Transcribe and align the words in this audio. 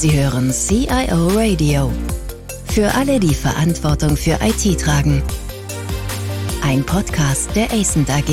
Sie 0.00 0.18
hören 0.18 0.50
CIO 0.50 1.28
Radio. 1.36 1.92
Für 2.72 2.94
alle, 2.94 3.20
die 3.20 3.34
Verantwortung 3.34 4.16
für 4.16 4.38
IT 4.40 4.80
tragen. 4.80 5.22
Ein 6.62 6.86
Podcast 6.86 7.54
der 7.54 7.70
ACENT 7.70 8.08
AG. 8.08 8.30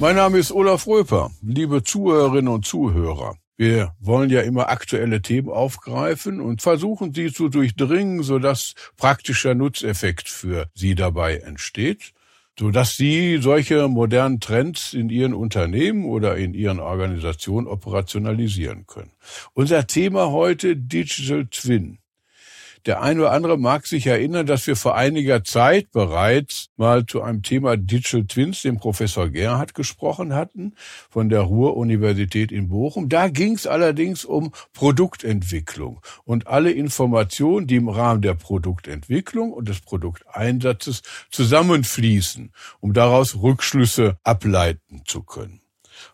Mein 0.00 0.16
Name 0.16 0.36
ist 0.36 0.52
Olaf 0.52 0.86
Röper. 0.86 1.30
Liebe 1.40 1.82
Zuhörerinnen 1.82 2.52
und 2.52 2.66
Zuhörer. 2.66 3.36
Wir 3.56 3.94
wollen 3.98 4.28
ja 4.28 4.42
immer 4.42 4.68
aktuelle 4.68 5.22
Themen 5.22 5.48
aufgreifen 5.48 6.42
und 6.42 6.60
versuchen 6.60 7.14
sie 7.14 7.32
zu 7.32 7.48
durchdringen, 7.48 8.22
sodass 8.22 8.74
praktischer 8.98 9.54
Nutzeffekt 9.54 10.28
für 10.28 10.66
Sie 10.74 10.94
dabei 10.94 11.38
entsteht 11.38 12.12
so 12.58 12.70
dass 12.70 12.96
Sie 12.96 13.38
solche 13.38 13.88
modernen 13.88 14.40
Trends 14.40 14.92
in 14.92 15.08
Ihren 15.08 15.34
Unternehmen 15.34 16.04
oder 16.04 16.36
in 16.36 16.54
Ihren 16.54 16.80
Organisationen 16.80 17.66
operationalisieren 17.66 18.86
können. 18.86 19.12
Unser 19.54 19.86
Thema 19.86 20.30
heute 20.30 20.76
Digital 20.76 21.46
Twin. 21.46 21.98
Der 22.84 23.00
eine 23.00 23.20
oder 23.20 23.32
andere 23.32 23.58
mag 23.58 23.86
sich 23.86 24.06
erinnern, 24.08 24.44
dass 24.44 24.66
wir 24.66 24.74
vor 24.74 24.96
einiger 24.96 25.44
Zeit 25.44 25.92
bereits 25.92 26.70
mal 26.76 27.06
zu 27.06 27.22
einem 27.22 27.42
Thema 27.42 27.76
Digital 27.76 28.24
Twins, 28.24 28.62
dem 28.62 28.78
Professor 28.78 29.28
Gerhard, 29.28 29.74
gesprochen 29.74 30.34
hatten, 30.34 30.74
von 31.08 31.28
der 31.28 31.42
Ruhr-Universität 31.42 32.50
in 32.50 32.68
Bochum. 32.68 33.08
Da 33.08 33.28
ging 33.28 33.54
es 33.54 33.68
allerdings 33.68 34.24
um 34.24 34.52
Produktentwicklung 34.72 36.00
und 36.24 36.48
alle 36.48 36.72
Informationen, 36.72 37.68
die 37.68 37.76
im 37.76 37.88
Rahmen 37.88 38.20
der 38.20 38.34
Produktentwicklung 38.34 39.52
und 39.52 39.68
des 39.68 39.80
Produkteinsatzes 39.80 41.02
zusammenfließen, 41.30 42.52
um 42.80 42.92
daraus 42.92 43.40
Rückschlüsse 43.40 44.16
ableiten 44.24 45.02
zu 45.06 45.22
können. 45.22 45.61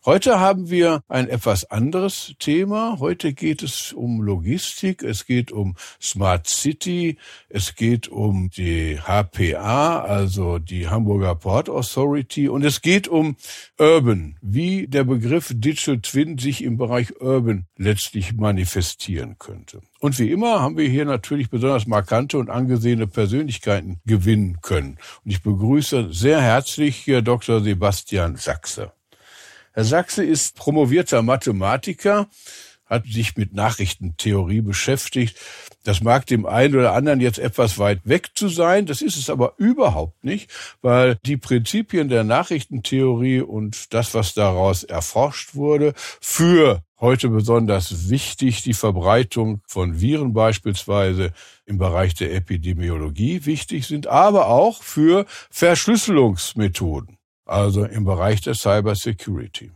Heute 0.04 0.40
haben 0.40 0.70
wir 0.70 1.02
ein 1.08 1.28
etwas 1.28 1.70
anderes 1.70 2.34
Thema. 2.38 2.96
Heute 2.98 3.32
geht 3.32 3.62
es 3.62 3.92
um 3.92 4.20
Logistik, 4.20 5.02
es 5.02 5.26
geht 5.26 5.52
um 5.52 5.76
Smart 6.00 6.46
City, 6.46 7.18
es 7.48 7.74
geht 7.74 8.08
um 8.08 8.50
die 8.50 8.98
HPA, 9.00 10.00
also 10.00 10.58
die 10.58 10.88
Hamburger 10.88 11.34
Port 11.34 11.68
Authority, 11.68 12.48
und 12.48 12.64
es 12.64 12.82
geht 12.82 13.08
um 13.08 13.36
Urban, 13.78 14.36
wie 14.40 14.86
der 14.86 15.04
Begriff 15.04 15.52
Digital 15.54 16.00
Twin 16.00 16.38
sich 16.38 16.62
im 16.62 16.76
Bereich 16.76 17.20
Urban 17.20 17.66
letztlich 17.76 18.34
manifestieren 18.34 19.36
könnte. 19.38 19.80
Und 20.00 20.18
wie 20.18 20.30
immer 20.30 20.60
haben 20.60 20.76
wir 20.76 20.88
hier 20.88 21.04
natürlich 21.04 21.50
besonders 21.50 21.86
markante 21.86 22.38
und 22.38 22.50
angesehene 22.50 23.06
Persönlichkeiten 23.06 24.00
gewinnen 24.06 24.58
können. 24.62 24.98
Und 25.24 25.30
ich 25.30 25.42
begrüße 25.42 26.12
sehr 26.12 26.40
herzlich 26.40 26.96
hier 26.96 27.22
Dr. 27.22 27.60
Sebastian 27.60 28.36
Sachse. 28.36 28.92
Herr 29.78 29.84
Sachse 29.84 30.24
ist 30.24 30.56
promovierter 30.56 31.22
Mathematiker, 31.22 32.26
hat 32.84 33.06
sich 33.06 33.36
mit 33.36 33.54
Nachrichtentheorie 33.54 34.60
beschäftigt. 34.60 35.38
Das 35.84 36.00
mag 36.00 36.26
dem 36.26 36.46
einen 36.46 36.74
oder 36.74 36.94
anderen 36.94 37.20
jetzt 37.20 37.38
etwas 37.38 37.78
weit 37.78 38.00
weg 38.02 38.30
zu 38.34 38.48
sein, 38.48 38.86
das 38.86 39.02
ist 39.02 39.16
es 39.16 39.30
aber 39.30 39.54
überhaupt 39.56 40.24
nicht, 40.24 40.50
weil 40.82 41.16
die 41.24 41.36
Prinzipien 41.36 42.08
der 42.08 42.24
Nachrichtentheorie 42.24 43.40
und 43.40 43.94
das, 43.94 44.14
was 44.14 44.34
daraus 44.34 44.82
erforscht 44.82 45.54
wurde, 45.54 45.94
für 46.20 46.82
heute 46.98 47.28
besonders 47.28 48.10
wichtig, 48.10 48.62
die 48.62 48.74
Verbreitung 48.74 49.62
von 49.68 50.00
Viren 50.00 50.32
beispielsweise 50.32 51.32
im 51.66 51.78
Bereich 51.78 52.14
der 52.14 52.34
Epidemiologie 52.34 53.46
wichtig 53.46 53.86
sind, 53.86 54.08
aber 54.08 54.48
auch 54.48 54.82
für 54.82 55.24
Verschlüsselungsmethoden 55.50 57.17
also 57.48 57.84
im 57.84 58.04
Bereich 58.04 58.40
der 58.40 58.54
Cyber 58.54 58.94
Security. 58.94 59.72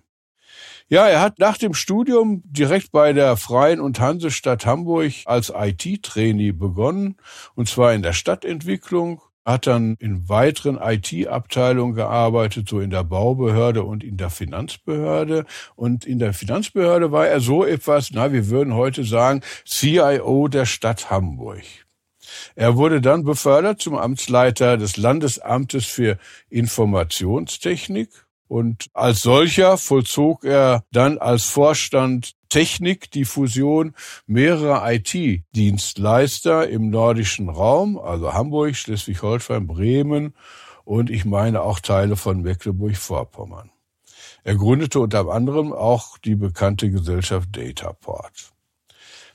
Ja, 0.88 1.08
er 1.08 1.20
hat 1.20 1.38
nach 1.38 1.56
dem 1.56 1.74
Studium 1.74 2.42
direkt 2.44 2.92
bei 2.92 3.12
der 3.12 3.36
Freien 3.36 3.80
und 3.80 3.98
Hansestadt 3.98 4.66
Hamburg 4.66 5.12
als 5.24 5.52
IT-Trainee 5.54 6.52
begonnen, 6.52 7.16
und 7.54 7.68
zwar 7.68 7.94
in 7.94 8.02
der 8.02 8.12
Stadtentwicklung, 8.12 9.22
hat 9.44 9.66
dann 9.66 9.96
in 9.98 10.28
weiteren 10.28 10.78
IT-Abteilungen 10.80 11.94
gearbeitet, 11.94 12.68
so 12.68 12.80
in 12.80 12.90
der 12.90 13.04
Baubehörde 13.04 13.82
und 13.82 14.04
in 14.04 14.16
der 14.16 14.30
Finanzbehörde. 14.30 15.46
Und 15.74 16.04
in 16.04 16.18
der 16.18 16.32
Finanzbehörde 16.32 17.10
war 17.10 17.26
er 17.26 17.40
so 17.40 17.64
etwas, 17.64 18.10
na, 18.12 18.32
wir 18.32 18.48
würden 18.48 18.74
heute 18.74 19.04
sagen, 19.04 19.40
CIO 19.66 20.48
der 20.48 20.66
Stadt 20.66 21.10
Hamburg. 21.10 21.62
Er 22.54 22.76
wurde 22.76 23.00
dann 23.00 23.24
befördert 23.24 23.80
zum 23.80 23.96
Amtsleiter 23.96 24.76
des 24.76 24.96
Landesamtes 24.96 25.86
für 25.86 26.18
Informationstechnik 26.48 28.10
und 28.48 28.90
als 28.92 29.22
solcher 29.22 29.78
vollzog 29.78 30.44
er 30.44 30.84
dann 30.92 31.18
als 31.18 31.44
Vorstand 31.44 32.34
Technik 32.50 33.10
die 33.10 33.24
Fusion 33.24 33.94
mehrerer 34.26 34.92
IT-Dienstleister 34.92 36.68
im 36.68 36.90
nordischen 36.90 37.48
Raum, 37.48 37.98
also 37.98 38.34
Hamburg, 38.34 38.76
Schleswig-Holstein, 38.76 39.66
Bremen 39.66 40.34
und 40.84 41.08
ich 41.08 41.24
meine 41.24 41.62
auch 41.62 41.80
Teile 41.80 42.16
von 42.16 42.42
Mecklenburg-Vorpommern. 42.42 43.70
Er 44.44 44.56
gründete 44.56 45.00
unter 45.00 45.28
anderem 45.28 45.72
auch 45.72 46.18
die 46.18 46.34
bekannte 46.34 46.90
Gesellschaft 46.90 47.56
Dataport. 47.56 48.52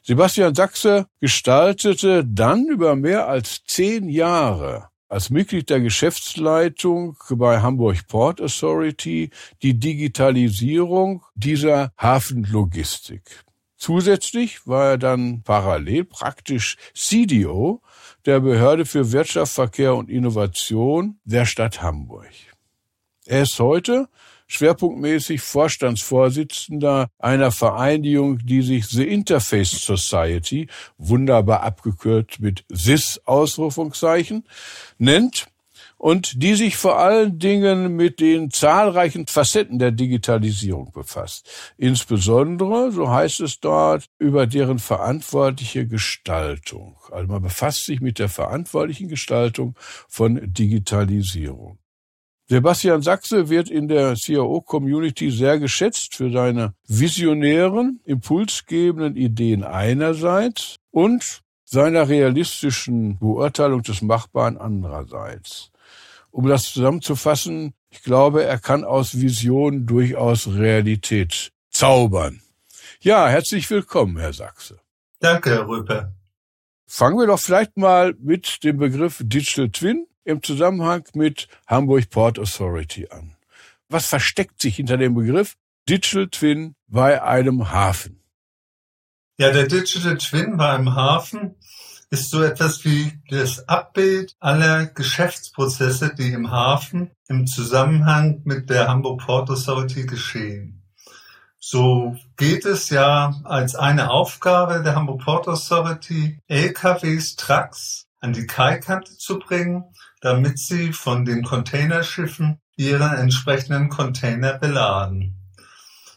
Sebastian 0.08 0.56
Sachse 0.56 1.08
gestaltete 1.20 2.24
dann 2.26 2.66
über 2.70 2.96
mehr 2.96 3.28
als 3.28 3.66
zehn 3.66 4.08
Jahre 4.08 4.88
als 5.10 5.30
Mitglied 5.30 5.70
der 5.70 5.82
Geschäftsleitung 5.82 7.18
bei 7.32 7.60
Hamburg 7.62 8.08
Port 8.08 8.40
Authority 8.40 9.32
die 9.62 9.78
Digitalisierung 9.78 11.26
dieser 11.36 11.92
Hafenlogistik. 11.98 13.44
Zusätzlich 13.76 14.66
war 14.66 14.92
er 14.92 14.98
dann 14.98 15.44
parallel 15.44 16.06
praktisch 16.06 16.78
CDO 16.94 17.82
der 18.26 18.40
Behörde 18.40 18.86
für 18.86 19.12
Wirtschaft, 19.12 19.54
Verkehr 19.54 19.94
und 19.94 20.10
Innovation 20.10 21.20
der 21.26 21.46
Stadt 21.46 21.82
Hamburg. 21.82 22.32
Er 23.26 23.42
ist 23.42 23.60
heute 23.60 24.08
schwerpunktmäßig 24.48 25.42
Vorstandsvorsitzender 25.42 27.10
einer 27.20 27.52
Vereinigung, 27.52 28.40
die 28.40 28.62
sich 28.62 28.88
The 28.88 29.08
Interface 29.08 29.72
Society, 29.72 30.68
wunderbar 30.98 31.64
abgekürzt 31.64 32.40
mit 32.40 32.66
SIS 32.70 33.22
Ausrufungszeichen, 33.26 34.46
nennt 34.98 35.48
und 35.98 36.42
die 36.44 36.56
sich 36.56 36.78
vor 36.78 37.00
allen 37.00 37.40
Dingen 37.40 37.96
mit 37.96 38.20
den 38.20 38.52
zahlreichen 38.52 39.28
Facetten 39.28 39.80
der 39.80 39.92
Digitalisierung 39.92 40.92
befasst. 40.92 41.50
Insbesondere, 41.78 42.92
so 42.92 43.10
heißt 43.10 43.42
es 43.42 43.60
dort, 43.60 44.06
über 44.20 44.48
deren 44.48 44.80
verantwortliche 44.80 45.88
Gestaltung. 45.88 46.98
Also 47.12 47.28
man 47.28 47.42
befasst 47.42 47.86
sich 47.86 48.00
mit 48.00 48.20
der 48.20 48.30
verantwortlichen 48.30 49.08
Gestaltung 49.08 49.76
von 50.08 50.40
Digitalisierung. 50.54 51.80
Sebastian 52.50 53.02
Sachse 53.02 53.50
wird 53.50 53.70
in 53.70 53.90
der 53.90 54.16
CIO-Community 54.16 55.32
sehr 55.32 55.60
geschätzt 55.60 56.16
für 56.16 56.32
seine 56.32 56.74
visionären, 56.88 58.00
impulsgebenden 58.06 59.18
Ideen 59.18 59.66
einerseits 59.66 60.78
und 60.92 61.42
seiner 61.66 62.08
realistischen 62.08 63.20
Beurteilung 63.20 63.82
des 63.82 64.02
Machbaren 64.02 64.58
andererseits. 64.58 65.72
Um 66.32 66.48
das 66.48 66.72
zusammenzufassen, 66.72 67.74
ich 67.90 68.04
glaube, 68.04 68.46
er 68.46 68.60
kann 68.60 68.86
aus 68.86 69.20
Vision 69.20 69.86
durchaus 69.86 70.48
Realität 70.48 71.52
zaubern. 71.70 72.42
Ja, 73.02 73.28
herzlich 73.28 73.70
willkommen, 73.70 74.18
Herr 74.20 74.32
Sachse. 74.32 74.80
Danke, 75.20 75.50
Herr 75.50 75.68
Röper. 75.68 76.14
Fangen 76.86 77.20
wir 77.20 77.28
doch 77.28 77.40
vielleicht 77.40 77.76
mal 77.76 78.16
mit 78.20 78.64
dem 78.64 78.78
Begriff 78.78 79.22
Digital 79.22 79.70
Twin 79.70 80.08
im 80.28 80.44
Zusammenhang 80.44 81.06
mit 81.14 81.48
Hamburg 81.68 82.10
Port 82.10 82.38
Authority 82.38 83.08
an. 83.10 83.36
Was 83.90 84.06
versteckt 84.06 84.62
sich 84.62 84.76
hinter 84.76 84.98
dem 84.98 85.16
Begriff 85.16 85.56
Digital 85.88 86.28
Twin 86.28 86.76
bei 86.88 87.24
einem 87.24 87.72
Hafen? 87.72 88.22
Ja, 89.38 89.52
der 89.52 89.68
Digital 89.68 90.18
Twin 90.18 90.58
bei 90.58 90.70
einem 90.70 90.94
Hafen 90.96 91.56
ist 92.10 92.30
so 92.30 92.44
etwas 92.44 92.84
wie 92.84 93.14
das 93.30 93.70
Abbild 93.70 94.36
aller 94.40 94.88
Geschäftsprozesse, 94.88 96.14
die 96.14 96.34
im 96.34 96.52
Hafen 96.52 97.12
im 97.30 97.48
Zusammenhang 97.48 98.42
mit 98.44 98.70
der 98.70 98.90
Hamburg 98.90 99.22
Port 99.26 99.50
Authority 99.50 100.06
geschehen. 100.06 100.84
So 101.60 102.18
geht 102.36 102.66
es 102.66 102.90
ja 102.90 103.34
als 103.46 103.76
eine 103.76 104.10
Aufgabe 104.10 104.84
der 104.84 104.96
Hamburg 104.96 105.24
Port 105.24 105.48
Authority, 105.48 106.40
LKWs, 106.48 107.36
Trucks 107.38 108.07
an 108.28 108.34
die 108.34 108.46
Kaikante 108.46 109.18
zu 109.18 109.40
bringen 109.40 109.84
damit 110.22 110.60
sie 110.60 110.94
von 110.94 111.26
den 111.26 111.44
Containerschiffen 111.44 112.60
ihre 112.76 113.16
entsprechenden 113.18 113.90
Container 113.90 114.54
beladen. 114.54 115.36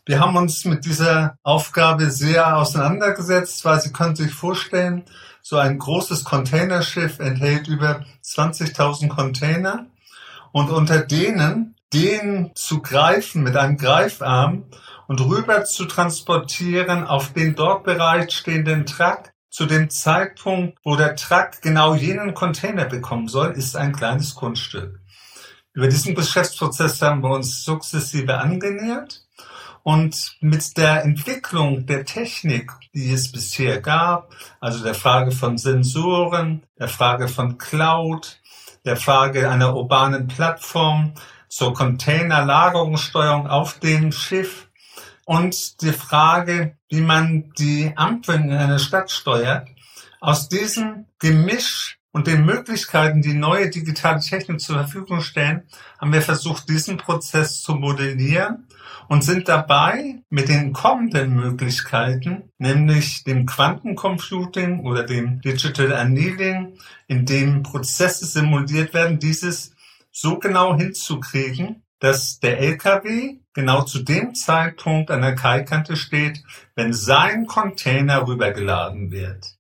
Wir 0.07 0.21
haben 0.21 0.37
uns 0.37 0.65
mit 0.65 0.85
dieser 0.85 1.37
Aufgabe 1.43 2.11
sehr 2.11 2.57
auseinandergesetzt, 2.57 3.65
weil 3.65 3.81
Sie 3.81 3.93
können 3.93 4.17
sich 4.17 4.33
vorstellen, 4.33 5.05
so 5.43 5.57
ein 5.57 5.79
großes 5.79 6.25
Containerschiff 6.25 7.19
enthält 7.19 7.69
über 7.69 8.05
20.000 8.25 9.09
Container 9.09 9.87
und 10.53 10.71
unter 10.71 11.01
denen 11.01 11.77
den 11.93 12.53
zu 12.55 12.83
greifen 12.83 13.43
mit 13.43 13.57
einem 13.57 13.77
Greifarm 13.77 14.65
und 15.07 15.21
rüber 15.21 15.65
zu 15.65 15.87
transportieren 15.87 17.07
auf 17.07 17.33
den 17.33 17.55
dort 17.55 17.85
bereitstehenden 17.85 18.87
Truck 18.87 19.30
zu 19.51 19.67
dem 19.67 19.91
Zeitpunkt, 19.91 20.79
wo 20.85 20.97
der 20.97 21.17
Truck 21.17 21.61
genau 21.61 21.95
jenen 21.95 22.35
Container 22.35 22.87
bekommen 22.87 23.29
soll, 23.29 23.51
ist 23.53 23.77
ein 23.77 23.93
kleines 23.93 24.35
Kunststück. 24.35 25.01
Über 25.73 25.89
diesen 25.89 26.15
Geschäftsprozess 26.15 27.03
haben 27.03 27.23
wir 27.23 27.31
uns 27.31 27.65
sukzessive 27.65 28.39
angenähert 28.39 29.23
und 29.83 30.37
mit 30.41 30.77
der 30.77 31.05
Entwicklung 31.05 31.87
der 31.87 32.05
Technik, 32.05 32.73
die 32.95 33.13
es 33.13 33.33
bisher 33.33 33.81
gab, 33.81 34.33
also 34.61 34.83
der 34.85 34.95
Frage 34.95 35.33
von 35.33 35.59
Sensoren, 35.59 36.63
der 36.79 36.89
Frage 36.89 37.29
von 37.29 37.59
Cloud, 37.59 38.41
der 38.85 38.97
Frage 38.97 39.51
einer 39.51 39.77
urbanen 39.77 40.29
Plattform 40.29 41.15
zur 41.49 41.75
Containerlagerungssteuerung 41.75 43.47
auf 43.47 43.79
dem 43.81 44.13
Schiff, 44.13 44.70
und 45.31 45.81
die 45.83 45.93
Frage, 45.93 46.77
wie 46.89 47.03
man 47.03 47.53
die 47.57 47.93
Ampeln 47.95 48.51
in 48.51 48.57
einer 48.57 48.81
Stadt 48.81 49.13
steuert. 49.13 49.69
Aus 50.21 50.49
diesem 50.49 51.07
Gemisch 51.21 52.01
und 52.11 52.27
den 52.27 52.45
Möglichkeiten, 52.45 53.23
die 53.23 53.35
neue 53.35 53.71
digitale 53.71 54.19
Technik 54.19 54.61
zur 54.61 54.79
Verfügung 54.79 55.21
stellen, 55.21 55.63
haben 56.01 56.13
wir 56.13 56.23
versucht, 56.23 56.69
diesen 56.69 56.97
Prozess 56.97 57.63
zu 57.63 57.77
modellieren 57.77 58.67
und 59.09 59.23
sind 59.23 59.47
dabei 59.47 60.21
mit 60.31 60.49
den 60.49 60.73
kommenden 60.73 61.37
Möglichkeiten, 61.37 62.51
nämlich 62.59 63.23
dem 63.23 63.47
Quantencomputing 63.47 64.81
oder 64.81 65.05
dem 65.05 65.41
Digital 65.43 65.93
Annealing, 65.93 66.77
in 67.07 67.25
dem 67.25 67.63
Prozesse 67.63 68.27
simuliert 68.27 68.95
werden, 68.95 69.21
dieses 69.21 69.77
so 70.11 70.41
genau 70.41 70.77
hinzukriegen, 70.77 71.85
dass 72.01 72.41
der 72.41 72.59
LKW 72.59 73.40
genau 73.55 73.83
zu 73.83 74.03
dem 74.03 74.35
Zeitpunkt 74.35 75.11
an 75.11 75.23
der 75.23 75.35
Kaikante 75.35 75.97
steht, 75.97 76.43
wenn 76.75 76.93
sein 76.93 77.47
Container 77.47 78.27
rübergeladen 78.27 79.11
wird. 79.11 79.60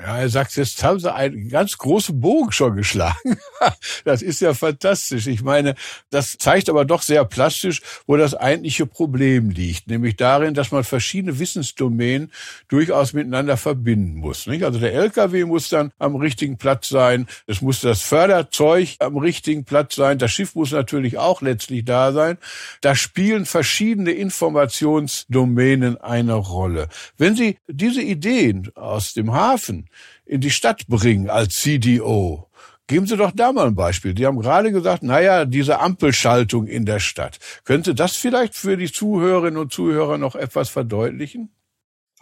Ja, 0.00 0.18
er 0.18 0.28
sagt, 0.28 0.54
jetzt 0.54 0.84
haben 0.84 1.00
sie 1.00 1.12
einen 1.12 1.48
ganz 1.48 1.76
großen 1.76 2.20
Bogen 2.20 2.52
schon 2.52 2.76
geschlagen. 2.76 3.36
das 4.04 4.22
ist 4.22 4.40
ja 4.40 4.54
fantastisch. 4.54 5.26
Ich 5.26 5.42
meine, 5.42 5.74
das 6.10 6.38
zeigt 6.38 6.70
aber 6.70 6.84
doch 6.84 7.02
sehr 7.02 7.24
plastisch, 7.24 7.82
wo 8.06 8.16
das 8.16 8.34
eigentliche 8.34 8.86
Problem 8.86 9.50
liegt, 9.50 9.88
nämlich 9.88 10.14
darin, 10.14 10.54
dass 10.54 10.70
man 10.70 10.84
verschiedene 10.84 11.40
Wissensdomänen 11.40 12.30
durchaus 12.68 13.12
miteinander 13.12 13.56
verbinden 13.56 14.14
muss. 14.18 14.46
Also 14.46 14.78
der 14.78 14.94
LKW 14.94 15.44
muss 15.46 15.68
dann 15.68 15.90
am 15.98 16.14
richtigen 16.14 16.58
Platz 16.58 16.88
sein, 16.88 17.26
es 17.48 17.60
muss 17.60 17.80
das 17.80 18.00
Förderzeug 18.02 18.94
am 19.00 19.16
richtigen 19.16 19.64
Platz 19.64 19.96
sein, 19.96 20.18
das 20.18 20.30
Schiff 20.30 20.54
muss 20.54 20.70
natürlich 20.70 21.18
auch 21.18 21.42
letztlich 21.42 21.84
da 21.84 22.12
sein. 22.12 22.38
Da 22.82 22.94
spielen 22.94 23.46
verschiedene 23.46 24.12
Informationsdomänen 24.12 26.00
eine 26.00 26.34
Rolle. 26.34 26.88
Wenn 27.16 27.34
Sie 27.34 27.58
diese 27.66 28.02
Ideen 28.02 28.70
aus 28.76 29.12
dem 29.12 29.32
Hafen 29.32 29.87
in 30.24 30.40
die 30.40 30.50
Stadt 30.50 30.86
bringen 30.86 31.30
als 31.30 31.56
CDO. 31.56 32.48
Geben 32.88 33.06
Sie 33.06 33.18
doch 33.18 33.32
da 33.34 33.52
mal 33.52 33.66
ein 33.66 33.74
Beispiel. 33.74 34.14
Die 34.14 34.26
haben 34.26 34.40
gerade 34.40 34.72
gesagt, 34.72 35.02
naja, 35.02 35.44
diese 35.44 35.78
Ampelschaltung 35.78 36.66
in 36.66 36.86
der 36.86 37.00
Stadt. 37.00 37.38
Könnte 37.64 37.94
das 37.94 38.16
vielleicht 38.16 38.54
für 38.54 38.78
die 38.78 38.90
Zuhörerinnen 38.90 39.58
und 39.58 39.72
Zuhörer 39.72 40.16
noch 40.16 40.34
etwas 40.34 40.70
verdeutlichen? 40.70 41.50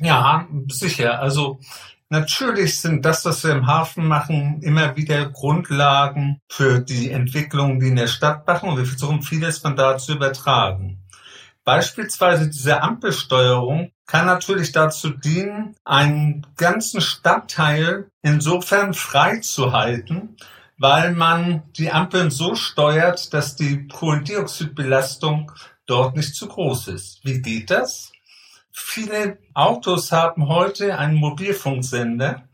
Ja, 0.01 0.49
sicher. 0.69 1.21
Also 1.21 1.61
natürlich 2.09 2.81
sind 2.81 3.05
das, 3.05 3.25
was 3.25 3.45
wir 3.45 3.53
im 3.53 3.69
Hafen 3.69 4.09
machen, 4.09 4.61
immer 4.61 4.97
wieder 4.97 5.31
Grundlagen 5.31 6.41
für 6.49 6.81
die 6.81 7.11
Entwicklung, 7.11 7.79
die 7.79 7.89
in 7.89 7.97
der 7.97 8.09
Stadt 8.09 8.45
machen. 8.49 8.69
Und 8.69 8.79
wir 8.79 8.87
versuchen 8.87 9.23
vieles 9.23 9.59
von 9.59 9.77
da 9.77 9.99
zu 9.99 10.15
übertragen. 10.15 11.06
Beispielsweise 11.67 12.49
diese 12.49 12.81
Ampelsteuerung 12.81 13.91
kann 14.07 14.27
natürlich 14.27 14.71
dazu 14.71 15.11
dienen, 15.11 15.75
einen 15.85 16.47
ganzen 16.57 17.01
Stadtteil 17.01 18.09
insofern 18.23 18.95
frei 18.95 19.41
zu 19.41 19.73
halten, 19.73 20.37
weil 20.79 21.13
man 21.13 21.65
die 21.73 21.91
Ampeln 21.91 22.31
so 22.31 22.55
steuert, 22.55 23.35
dass 23.35 23.57
die 23.57 23.89
Kohlendioxidbelastung 23.89 25.51
dort 25.87 26.17
nicht 26.17 26.37
zu 26.37 26.47
groß 26.47 26.87
ist. 26.87 27.19
Wie 27.25 27.43
geht 27.43 27.73
das? 27.73 28.13
Viele 28.71 29.39
Autos 29.53 30.13
haben 30.13 30.47
heute 30.47 30.97
einen 30.97 31.17
Mobilfunksender. 31.17 32.49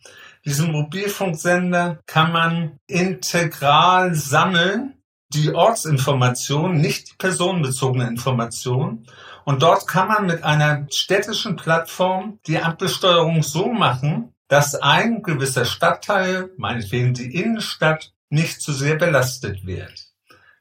Diesen 0.47 0.73
Mobilfunksender 0.73 2.01
kann 2.07 2.33
man 2.33 2.79
integral 2.87 4.15
sammeln 4.15 5.02
die 5.35 5.55
Ortsinformation, 5.55 6.77
nicht 6.77 7.11
die 7.11 7.17
personenbezogene 7.17 8.07
Information. 8.07 9.07
Und 9.45 9.63
dort 9.63 9.89
kann 9.89 10.09
man 10.09 10.27
mit 10.27 10.45
einer 10.45 10.87
städtischen 10.91 11.57
Plattform 11.57 12.39
die 12.47 12.59
Ampelsteuerung 12.59 13.43
so 13.43 13.73
machen, 13.73 14.33
dass 14.49 14.75
ein 14.75 15.23
gewisser 15.23 15.65
Stadtteil, 15.65 16.51
meinetwegen 16.57 17.15
die 17.15 17.35
Innenstadt, 17.35 18.13
nicht 18.29 18.61
zu 18.61 18.73
sehr 18.73 18.97
belastet 18.97 19.67
wird. 19.67 20.13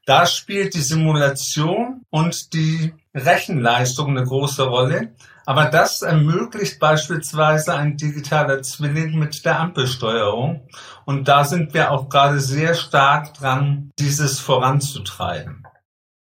Da 0.05 0.25
spielt 0.25 0.73
die 0.73 0.81
Simulation 0.81 2.01
und 2.09 2.53
die 2.53 2.93
Rechenleistung 3.13 4.09
eine 4.09 4.25
große 4.25 4.63
Rolle. 4.63 5.13
Aber 5.45 5.65
das 5.65 6.01
ermöglicht 6.01 6.79
beispielsweise 6.79 7.73
ein 7.73 7.97
digitaler 7.97 8.61
Zwilling 8.61 9.17
mit 9.17 9.43
der 9.45 9.59
Ampelsteuerung. 9.59 10.67
Und 11.05 11.27
da 11.27 11.43
sind 11.45 11.73
wir 11.73 11.91
auch 11.91 12.09
gerade 12.09 12.39
sehr 12.39 12.73
stark 12.75 13.33
dran, 13.33 13.91
dieses 13.97 14.39
voranzutreiben. 14.39 15.65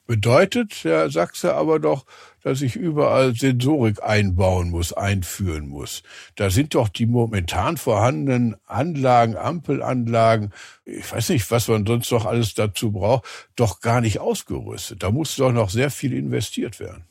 Bedeutet, 0.05 0.83
Herr 0.83 1.09
Sachse, 1.09 1.55
aber 1.55 1.79
doch, 1.79 2.05
dass 2.43 2.61
ich 2.61 2.75
überall 2.75 3.35
Sensorik 3.35 4.03
einbauen 4.03 4.69
muss, 4.69 4.91
einführen 4.91 5.67
muss. 5.67 6.03
Da 6.35 6.49
sind 6.49 6.75
doch 6.75 6.89
die 6.89 7.05
momentan 7.05 7.77
vorhandenen 7.77 8.57
Anlagen, 8.65 9.37
Ampelanlagen, 9.37 10.51
ich 10.83 11.09
weiß 11.09 11.29
nicht, 11.29 11.49
was 11.51 11.69
man 11.69 11.85
sonst 11.85 12.11
noch 12.11 12.25
alles 12.25 12.53
dazu 12.53 12.91
braucht, 12.91 13.25
doch 13.55 13.79
gar 13.79 14.01
nicht 14.01 14.19
ausgerüstet. 14.19 15.03
Da 15.03 15.09
muss 15.09 15.37
doch 15.37 15.53
noch 15.53 15.69
sehr 15.69 15.89
viel 15.89 16.13
investiert 16.13 16.81
werden. 16.81 17.05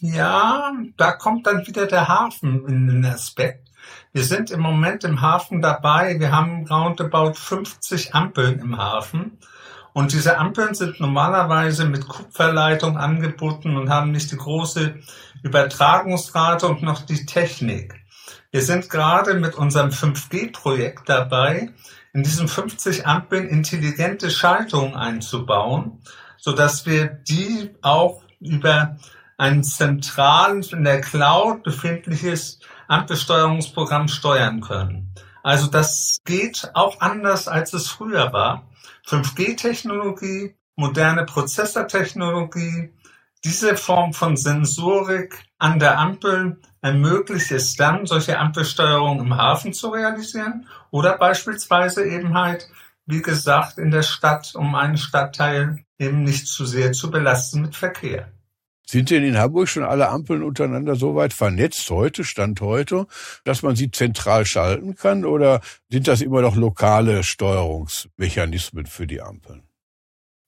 Ja, 0.00 0.72
da 0.96 1.12
kommt 1.12 1.46
dann 1.46 1.66
wieder 1.66 1.86
der 1.86 2.08
Hafen 2.08 2.66
in 2.66 2.86
den 2.86 3.04
Aspekt. 3.06 3.68
Wir 4.12 4.24
sind 4.24 4.50
im 4.50 4.60
Moment 4.60 5.04
im 5.04 5.22
Hafen 5.22 5.62
dabei. 5.62 6.20
Wir 6.20 6.32
haben 6.32 6.66
roundabout 6.66 7.34
50 7.34 8.14
Ampeln 8.14 8.58
im 8.58 8.76
Hafen. 8.76 9.38
Und 9.94 10.12
diese 10.12 10.36
Ampeln 10.36 10.74
sind 10.74 11.00
normalerweise 11.00 11.86
mit 11.86 12.06
Kupferleitung 12.06 12.98
angeboten 12.98 13.78
und 13.78 13.88
haben 13.88 14.10
nicht 14.10 14.30
die 14.30 14.36
große 14.36 14.96
Übertragungsrate 15.42 16.66
und 16.66 16.82
noch 16.82 17.00
die 17.06 17.24
Technik. 17.24 17.94
Wir 18.50 18.60
sind 18.60 18.90
gerade 18.90 19.34
mit 19.34 19.54
unserem 19.54 19.90
5G-Projekt 19.90 21.08
dabei, 21.08 21.70
in 22.12 22.22
diesen 22.22 22.48
50 22.48 23.06
Ampeln 23.06 23.48
intelligente 23.48 24.30
Schaltungen 24.30 24.94
einzubauen, 24.94 26.02
so 26.36 26.52
dass 26.52 26.84
wir 26.84 27.06
die 27.06 27.70
auch 27.80 28.22
über 28.40 28.96
ein 29.36 29.62
zentral 29.64 30.60
in 30.70 30.84
der 30.84 31.00
Cloud 31.00 31.62
befindliches 31.62 32.60
Ampelsteuerungsprogramm 32.88 34.08
steuern 34.08 34.60
können. 34.60 35.12
Also 35.42 35.68
das 35.68 36.18
geht 36.24 36.70
auch 36.74 37.00
anders, 37.00 37.46
als 37.46 37.72
es 37.72 37.88
früher 37.88 38.32
war. 38.32 38.68
5G-Technologie, 39.06 40.56
moderne 40.74 41.24
Prozessortechnologie, 41.24 42.92
diese 43.44 43.76
Form 43.76 44.12
von 44.12 44.36
Sensorik 44.36 45.44
an 45.58 45.78
der 45.78 45.98
Ampel 45.98 46.60
ermöglicht 46.80 47.52
es 47.52 47.76
dann, 47.76 48.06
solche 48.06 48.38
Ampelsteuerung 48.38 49.20
im 49.20 49.36
Hafen 49.36 49.72
zu 49.72 49.90
realisieren 49.90 50.66
oder 50.90 51.16
beispielsweise 51.16 52.04
eben 52.04 52.34
halt, 52.34 52.68
wie 53.06 53.22
gesagt, 53.22 53.78
in 53.78 53.92
der 53.92 54.02
Stadt, 54.02 54.54
um 54.56 54.74
einen 54.74 54.98
Stadtteil 54.98 55.84
eben 55.98 56.24
nicht 56.24 56.48
zu 56.48 56.66
sehr 56.66 56.92
zu 56.92 57.10
belasten 57.10 57.62
mit 57.62 57.76
Verkehr. 57.76 58.32
Sind 58.88 59.10
denn 59.10 59.24
in 59.24 59.36
Hamburg 59.36 59.68
schon 59.68 59.82
alle 59.82 60.08
Ampeln 60.08 60.44
untereinander 60.44 60.94
so 60.94 61.16
weit 61.16 61.32
vernetzt 61.32 61.90
heute, 61.90 62.22
Stand 62.22 62.60
heute, 62.60 63.06
dass 63.42 63.62
man 63.62 63.74
sie 63.74 63.90
zentral 63.90 64.46
schalten 64.46 64.94
kann? 64.94 65.24
Oder 65.24 65.60
sind 65.90 66.06
das 66.06 66.20
immer 66.20 66.40
noch 66.40 66.54
lokale 66.54 67.24
Steuerungsmechanismen 67.24 68.86
für 68.86 69.08
die 69.08 69.20
Ampeln? 69.20 69.64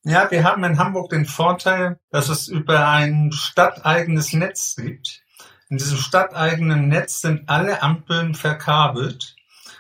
Ja, 0.05 0.31
wir 0.31 0.45
haben 0.45 0.63
in 0.63 0.79
Hamburg 0.79 1.11
den 1.11 1.27
Vorteil, 1.27 1.99
dass 2.11 2.29
es 2.29 2.47
über 2.47 2.89
ein 2.89 3.33
stadteigenes 3.33 4.33
Netz 4.33 4.77
gibt. 4.77 5.25
In 5.69 5.77
diesem 5.77 5.99
stadteigenen 5.99 6.89
Netz 6.89 7.21
sind 7.21 7.49
alle 7.49 7.83
Ampeln 7.83 8.35
verkabelt, 8.35 9.35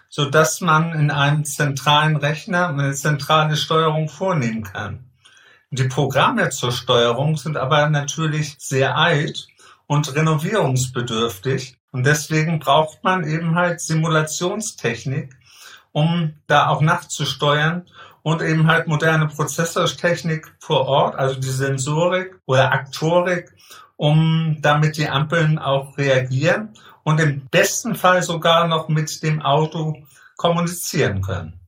so 0.09 0.29
dass 0.29 0.61
man 0.61 0.93
in 0.99 1.13
einem 1.13 1.45
zentralen 1.45 2.17
Rechner 2.17 2.71
eine 2.71 2.93
zentrale 2.93 3.57
Steuerung 3.57 4.09
vornehmen 4.09 4.65
kann. 4.65 5.08
Die 5.71 5.85
Programme 5.85 6.49
zur 6.49 6.73
Steuerung 6.73 7.37
sind 7.37 7.57
aber 7.57 7.91
natürlich 7.91 8.57
sehr 8.59 8.97
alt 8.97 9.49
und 9.87 10.15
renovierungsbedürftig. 10.15 11.77
Und 11.93 12.07
deswegen 12.07 12.59
braucht 12.59 13.05
man 13.05 13.25
eben 13.25 13.55
halt 13.55 13.81
Simulationstechnik, 13.81 15.37
um 15.93 16.35
da 16.47 16.69
auch 16.69 16.81
nachzusteuern, 16.81 17.87
und 18.23 18.43
eben 18.43 18.67
halt 18.67 18.87
moderne 18.87 19.27
Prozessortechnik 19.27 20.53
vor 20.59 20.87
Ort, 20.87 21.17
also 21.17 21.41
die 21.41 21.49
Sensorik 21.49 22.39
oder 22.47 22.73
Aktorik, 22.73 23.55
um 23.97 24.59
damit 24.61 24.97
die 24.97 25.09
Ampeln 25.09 25.59
auch 25.59 25.97
reagieren 25.97 26.75
und 27.05 27.21
im 27.21 27.47
besten 27.47 27.95
Fall 27.95 28.23
sogar 28.23 28.69
noch 28.69 28.89
mit 28.89 29.23
dem 29.23 29.41
Auto 29.41 29.97
kommunizieren 30.37 31.23
können. 31.23 31.59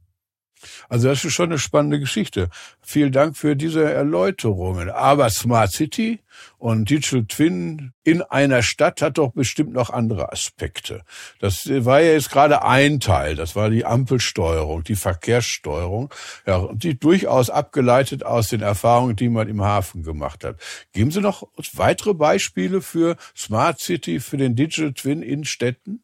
Also 0.89 1.09
das 1.09 1.25
ist 1.25 1.33
schon 1.33 1.51
eine 1.51 1.59
spannende 1.59 2.01
Geschichte. 2.01 2.49
Vielen 2.81 3.13
Dank 3.13 3.37
für 3.37 3.57
diese 3.57 3.91
Erläuterungen. 3.91 4.91
Aber 4.91 5.31
Smart 5.31 5.73
City 5.73 6.21
und 6.59 6.91
Digital 6.91 7.25
Twin 7.27 7.93
in 8.03 8.23
einer 8.23 8.63
Stadt 8.63 9.03
hat 9.03 9.19
doch 9.19 9.33
bestimmt 9.33 9.73
noch 9.73 9.91
andere 9.91 10.33
Aspekte. 10.33 11.03
Das 11.39 11.69
war 11.69 12.01
ja 12.01 12.13
jetzt 12.13 12.31
gerade 12.31 12.65
ein 12.65 13.01
Teil. 13.01 13.37
Das 13.37 13.57
war 13.57 13.71
die 13.71 13.85
Ampelsteuerung, 13.85 14.85
die 14.85 14.97
Verkehrssteuerung, 14.97 16.13
ja, 16.47 16.69
die 16.73 16.99
durchaus 16.99 17.51
abgeleitet 17.51 18.25
aus 18.25 18.49
den 18.49 18.63
Erfahrungen, 18.63 19.17
die 19.17 19.29
man 19.29 19.49
im 19.49 19.63
Hafen 19.63 20.03
gemacht 20.03 20.45
hat. 20.45 20.57
Geben 20.93 21.11
Sie 21.11 21.21
noch 21.21 21.49
weitere 21.75 22.15
Beispiele 22.15 22.81
für 22.81 23.17
Smart 23.37 23.81
City, 23.81 24.21
für 24.21 24.37
den 24.37 24.57
Digital 24.57 24.93
Twin 24.93 25.23
in 25.23 25.45
Städten? 25.45 26.03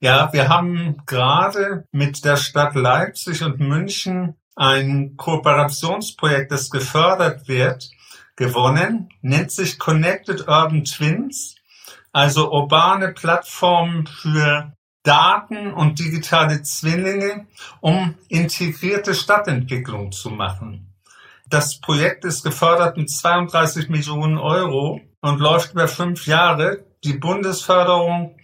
Ja, 0.00 0.32
wir 0.32 0.48
haben 0.48 1.02
gerade 1.06 1.86
mit 1.92 2.24
der 2.24 2.36
Stadt 2.36 2.74
Leipzig 2.74 3.42
und 3.42 3.60
München 3.60 4.34
ein 4.56 5.16
Kooperationsprojekt, 5.16 6.50
das 6.50 6.70
gefördert 6.70 7.48
wird, 7.48 7.88
gewonnen, 8.36 9.08
nennt 9.20 9.52
sich 9.52 9.78
Connected 9.78 10.48
Urban 10.48 10.84
Twins, 10.84 11.54
also 12.12 12.50
urbane 12.50 13.12
Plattformen 13.12 14.06
für 14.06 14.72
Daten 15.02 15.72
und 15.72 15.98
digitale 15.98 16.62
Zwillinge, 16.62 17.46
um 17.80 18.14
integrierte 18.28 19.14
Stadtentwicklung 19.14 20.12
zu 20.12 20.30
machen. 20.30 20.92
Das 21.48 21.80
Projekt 21.80 22.24
ist 22.24 22.44
gefördert 22.44 22.96
mit 22.96 23.10
32 23.10 23.88
Millionen 23.88 24.38
Euro 24.38 25.00
und 25.20 25.40
läuft 25.40 25.72
über 25.72 25.88
fünf 25.88 26.26
Jahre. 26.26 26.84
Die 27.04 27.14
Bundesförderung 27.14 28.36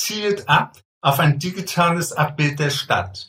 zielt 0.00 0.48
ab 0.48 0.78
auf 1.00 1.18
ein 1.18 1.38
digitales 1.38 2.12
Abbild 2.12 2.58
der 2.58 2.70
Stadt. 2.70 3.28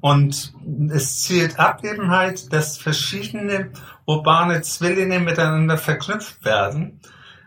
Und 0.00 0.52
es 0.90 1.22
zielt 1.22 1.58
ab 1.58 1.84
eben 1.84 2.10
halt, 2.10 2.52
dass 2.52 2.78
verschiedene 2.78 3.72
urbane 4.06 4.62
Zwillinge 4.62 5.18
miteinander 5.18 5.76
verknüpft 5.76 6.44
werden. 6.44 7.00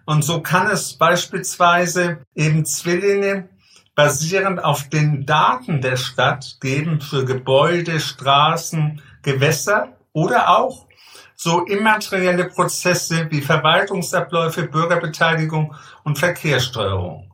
Und 0.05 0.23
so 0.23 0.41
kann 0.41 0.67
es 0.67 0.97
beispielsweise 0.97 2.19
eben 2.35 2.65
Zwillinge 2.65 3.49
basierend 3.95 4.63
auf 4.63 4.89
den 4.89 5.25
Daten 5.25 5.81
der 5.81 5.95
Stadt 5.95 6.57
geben 6.59 6.99
für 6.99 7.23
Gebäude, 7.23 7.99
Straßen, 7.99 9.01
Gewässer 9.21 9.97
oder 10.11 10.49
auch 10.57 10.87
so 11.35 11.65
immaterielle 11.65 12.49
Prozesse 12.49 13.27
wie 13.31 13.41
Verwaltungsabläufe, 13.41 14.67
Bürgerbeteiligung 14.67 15.73
und 16.03 16.19
Verkehrssteuerung. 16.19 17.30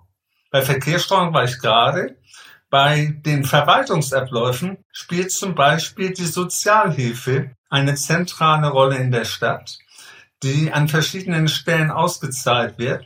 Bei 0.51 0.62
Verkehrssteuerung 0.62 1.34
war 1.34 1.44
ich 1.44 1.60
gerade. 1.60 2.18
Bei 2.70 3.16
den 3.25 3.46
Verwaltungsabläufen 3.46 4.77
spielt 4.92 5.32
zum 5.32 5.56
Beispiel 5.56 6.13
die 6.13 6.25
Sozialhilfe 6.25 7.51
eine 7.70 7.96
zentrale 7.96 8.70
Rolle 8.70 8.98
in 8.98 9.12
der 9.12 9.25
Stadt, 9.25 9.77
die 10.44 10.72
an 10.72 10.88
verschiedenen 10.88 11.48
Stellen 11.48 11.92
ausgezahlt 11.92 12.77
wird. 12.77 13.06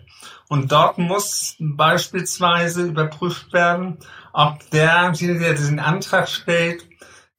Und 0.50 0.72
dort 0.72 0.98
muss 0.98 1.56
beispielsweise 1.60 2.84
überprüft 2.84 3.54
werden, 3.54 4.00
ob 4.34 4.70
derjenige, 4.72 5.40
der 5.40 5.54
diesen 5.54 5.80
Antrag 5.80 6.28
stellt, 6.28 6.86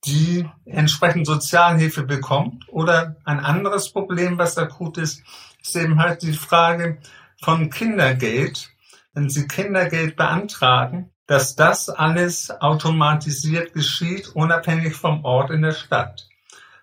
die 0.06 0.48
entsprechend 0.64 1.26
Sozialhilfe 1.26 2.04
bekommt. 2.04 2.64
Oder 2.68 3.16
ein 3.24 3.40
anderes 3.40 3.92
Problem, 3.92 4.38
was 4.38 4.58
akut 4.58 4.98
ist, 4.98 5.22
ist 5.62 5.76
eben 5.76 5.98
halt 6.00 6.22
die 6.22 6.32
Frage 6.32 6.98
von 7.42 7.70
Kindergeld. 7.70 8.70
Wenn 9.14 9.28
Sie 9.28 9.46
Kindergeld 9.46 10.16
beantragen, 10.16 11.10
dass 11.26 11.54
das 11.54 11.88
alles 11.88 12.50
automatisiert 12.50 13.74
geschieht, 13.74 14.28
unabhängig 14.28 14.94
vom 14.94 15.24
Ort 15.24 15.50
in 15.50 15.62
der 15.62 15.72
Stadt. 15.72 16.28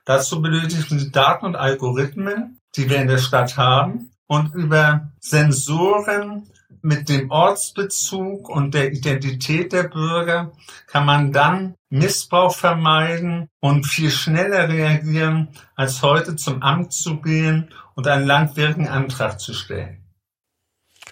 Dazu 0.06 0.42
benötigen 0.42 1.00
Sie 1.00 1.12
Daten 1.12 1.46
und 1.46 1.56
Algorithmen, 1.56 2.60
die 2.76 2.90
wir 2.90 3.02
in 3.02 3.08
der 3.08 3.18
Stadt 3.18 3.58
haben 3.58 4.12
und 4.28 4.54
über 4.54 5.12
Sensoren 5.20 6.50
mit 6.82 7.10
dem 7.10 7.30
Ortsbezug 7.32 8.48
und 8.48 8.74
der 8.74 8.92
Identität 8.94 9.74
der 9.74 9.84
Bürger 9.84 10.52
kann 10.88 11.06
man 11.06 11.34
dann 11.34 11.76
Missbrauch 11.90 12.56
vermeiden 12.56 13.50
und 13.60 13.86
viel 13.86 14.12
schneller 14.12 14.70
reagieren, 14.70 15.50
als 15.76 16.02
heute 16.04 16.36
zum 16.36 16.62
Amt 16.62 16.94
zu 16.94 17.22
gehen 17.22 17.70
und 17.96 18.08
einen 18.08 18.26
langwierigen 18.26 18.88
Antrag 18.88 19.40
zu 19.40 19.54
stellen. 19.54 20.09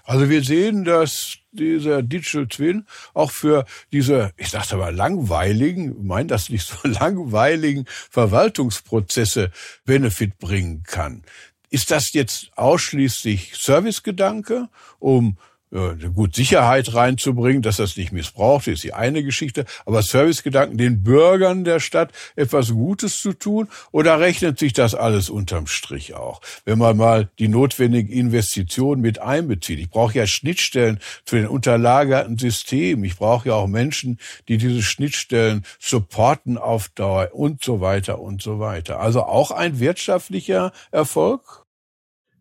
Also 0.08 0.30
wir 0.30 0.42
sehen, 0.42 0.86
dass 0.86 1.40
dieser 1.52 2.02
Digital 2.02 2.48
Twin 2.48 2.88
auch 3.14 3.30
für 3.30 3.66
diese, 3.92 4.32
ich 4.38 4.52
dachte 4.52 4.78
mal, 4.78 4.96
langweiligen, 4.96 6.08
meint 6.08 6.32
das 6.32 6.50
nicht 6.50 6.66
so 6.66 6.78
langweiligen 6.88 7.86
Verwaltungsprozesse 8.10 9.52
Benefit 9.84 10.40
bringen 10.40 10.84
kann. 10.84 11.24
Ist 11.70 11.92
das 11.92 12.14
jetzt 12.14 12.52
ausschließlich 12.56 13.58
Servicegedanke, 13.58 14.70
um 15.00 15.38
gut 15.72 16.36
Sicherheit 16.36 16.94
reinzubringen, 16.94 17.62
dass 17.62 17.78
das 17.78 17.98
nicht 17.98 18.12
missbraucht 18.12 18.68
ist 18.68 18.84
die 18.84 18.94
eine 18.94 19.24
Geschichte, 19.24 19.66
aber 19.86 20.02
Servicegedanken, 20.02 20.78
den 20.78 21.04
Bürgern 21.04 21.64
der 21.64 21.80
Stadt 21.80 22.12
etwas 22.36 22.72
Gutes 22.72 23.22
zu 23.22 23.34
tun, 23.34 23.68
oder 23.92 24.20
rechnet 24.20 24.60
sich 24.60 24.74
das 24.74 24.96
alles 24.96 25.30
unterm 25.30 25.68
Strich 25.68 26.14
auch? 26.14 26.42
Wenn 26.66 26.80
man 26.80 26.98
mal 26.98 27.30
die 27.40 27.48
notwendigen 27.48 28.12
Investitionen 28.12 29.02
mit 29.02 29.20
einbezieht. 29.20 29.80
Ich 29.80 29.90
brauche 29.90 30.18
ja 30.18 30.28
Schnittstellen 30.28 31.00
zu 31.26 31.36
den 31.36 31.48
unterlagerten 31.48 32.38
Systemen. 32.38 33.04
Ich 33.04 33.18
brauche 33.18 33.50
ja 33.50 33.56
auch 33.56 33.68
Menschen, 33.68 34.20
die 34.48 34.58
diese 34.58 34.82
Schnittstellen 34.82 35.66
supporten 35.80 36.58
auf 36.58 36.90
Dauer 36.90 37.30
und 37.34 37.64
so 37.64 37.82
weiter 37.82 38.20
und 38.20 38.42
so 38.42 38.60
weiter. 38.60 39.00
Also 39.00 39.24
auch 39.24 39.52
ein 39.52 39.80
wirtschaftlicher 39.80 40.72
Erfolg? 40.92 41.67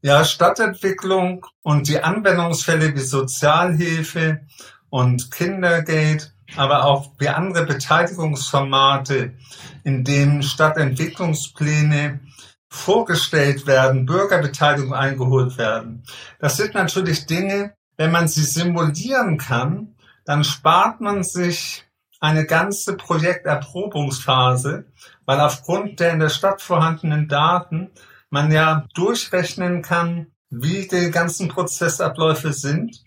Ja, 0.06 0.24
Stadtentwicklung 0.24 1.44
und 1.64 1.88
die 1.88 2.00
Anwendungsfälle 2.00 2.94
wie 2.94 3.00
Sozialhilfe 3.00 4.42
und 4.88 5.32
Kindergeld, 5.32 6.32
aber 6.54 6.84
auch 6.84 7.10
wie 7.18 7.28
andere 7.28 7.66
Beteiligungsformate, 7.66 9.34
in 9.82 10.04
denen 10.04 10.44
Stadtentwicklungspläne 10.44 12.20
vorgestellt 12.68 13.66
werden, 13.66 14.06
Bürgerbeteiligung 14.06 14.94
eingeholt 14.94 15.58
werden. 15.58 16.04
Das 16.38 16.56
sind 16.56 16.74
natürlich 16.74 17.26
Dinge, 17.26 17.74
wenn 17.96 18.12
man 18.12 18.28
sie 18.28 18.44
simulieren 18.44 19.38
kann, 19.38 19.96
dann 20.24 20.44
spart 20.44 21.00
man 21.00 21.24
sich 21.24 21.84
eine 22.20 22.46
ganze 22.46 22.96
Projekterprobungsphase, 22.96 24.84
weil 25.24 25.40
aufgrund 25.40 25.98
der 25.98 26.12
in 26.12 26.20
der 26.20 26.28
Stadt 26.28 26.62
vorhandenen 26.62 27.26
Daten 27.26 27.90
man 28.30 28.50
ja 28.50 28.86
durchrechnen 28.94 29.82
kann, 29.82 30.28
wie 30.50 30.86
die 30.86 31.10
ganzen 31.10 31.48
Prozessabläufe 31.48 32.52
sind 32.52 33.02